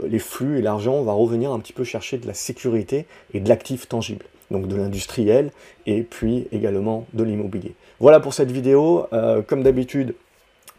les 0.09 0.19
flux 0.19 0.59
et 0.59 0.61
l'argent, 0.61 0.95
on 0.95 1.03
va 1.03 1.13
revenir 1.13 1.53
un 1.53 1.59
petit 1.59 1.71
peu 1.71 1.85
chercher 1.85 2.17
de 2.17 2.27
la 2.27 2.33
sécurité 2.33 3.05
et 3.33 3.39
de 3.39 3.47
l'actif 3.47 3.87
tangible 3.87 4.25
donc 4.51 4.67
de 4.67 4.75
l'industriel, 4.75 5.51
et 5.85 6.01
puis 6.01 6.47
également 6.51 7.05
de 7.13 7.23
l'immobilier. 7.23 7.75
Voilà 7.99 8.19
pour 8.19 8.33
cette 8.33 8.51
vidéo, 8.51 9.05
comme 9.47 9.61
d'habitude, 9.61 10.15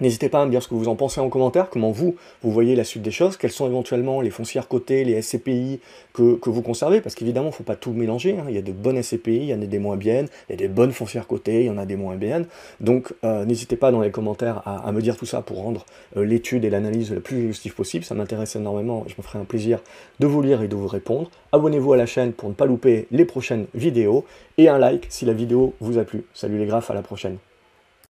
N'hésitez 0.00 0.28
pas 0.28 0.40
à 0.40 0.46
me 0.46 0.50
dire 0.50 0.62
ce 0.62 0.68
que 0.68 0.74
vous 0.74 0.88
en 0.88 0.96
pensez 0.96 1.20
en 1.20 1.28
commentaire, 1.28 1.68
comment 1.68 1.90
vous, 1.90 2.16
vous 2.42 2.50
voyez 2.50 2.74
la 2.74 2.84
suite 2.84 3.02
des 3.02 3.10
choses, 3.10 3.36
quelles 3.36 3.50
sont 3.50 3.66
éventuellement 3.66 4.20
les 4.20 4.30
foncières 4.30 4.66
cotées, 4.66 5.04
les 5.04 5.20
SCPI 5.20 5.80
que, 6.14 6.38
vous 6.50 6.62
conservez, 6.62 7.00
parce 7.00 7.14
qu'évidemment, 7.14 7.48
il 7.48 7.50
ne 7.50 7.54
faut 7.54 7.64
pas 7.64 7.76
tout 7.76 7.92
mélanger, 7.92 8.36
hein. 8.38 8.44
il 8.48 8.54
y 8.54 8.58
a 8.58 8.62
de 8.62 8.72
bonnes 8.72 9.00
SCPI, 9.02 9.36
il 9.36 9.44
y 9.44 9.54
en 9.54 9.60
a 9.60 9.66
des 9.66 9.78
moins 9.78 9.96
bien, 9.96 10.24
il 10.48 10.52
y 10.52 10.54
a 10.54 10.56
des 10.56 10.68
bonnes 10.68 10.92
foncières 10.92 11.26
cotées, 11.26 11.60
il 11.60 11.66
y 11.66 11.70
en 11.70 11.78
a 11.78 11.86
des 11.86 11.96
moins 11.96 12.16
bien, 12.16 12.42
donc 12.80 13.12
euh, 13.24 13.44
n'hésitez 13.44 13.76
pas 13.76 13.90
dans 13.90 14.00
les 14.00 14.10
commentaires 14.10 14.62
à, 14.66 14.90
me 14.92 15.00
dire 15.00 15.16
tout 15.16 15.26
ça 15.26 15.42
pour 15.42 15.58
rendre 15.58 15.84
euh, 16.16 16.24
l'étude 16.24 16.64
et 16.64 16.70
l'analyse 16.70 17.12
le 17.12 17.20
plus 17.20 17.44
exhaustive 17.44 17.74
possible, 17.74 18.04
ça 18.04 18.14
m'intéresse 18.14 18.56
énormément, 18.56 19.04
je 19.06 19.14
me 19.18 19.22
ferai 19.22 19.38
un 19.38 19.44
plaisir 19.44 19.80
de 20.18 20.26
vous 20.26 20.42
lire 20.42 20.62
et 20.62 20.68
de 20.68 20.76
vous 20.76 20.88
répondre. 20.88 21.30
Abonnez-vous 21.52 21.92
à 21.92 21.96
la 21.96 22.06
chaîne 22.06 22.32
pour 22.32 22.48
ne 22.48 22.54
pas 22.54 22.66
louper 22.66 23.06
les 23.10 23.24
prochaines 23.24 23.66
vidéos, 23.74 24.24
et 24.58 24.68
un 24.68 24.78
like 24.78 25.06
si 25.08 25.24
la 25.24 25.32
vidéo 25.32 25.74
vous 25.80 25.98
a 25.98 26.04
plu. 26.04 26.24
Salut 26.34 26.58
les 26.58 26.66
graphes, 26.66 26.90
à 26.90 26.94
la 26.94 27.02
prochaine. 27.02 27.38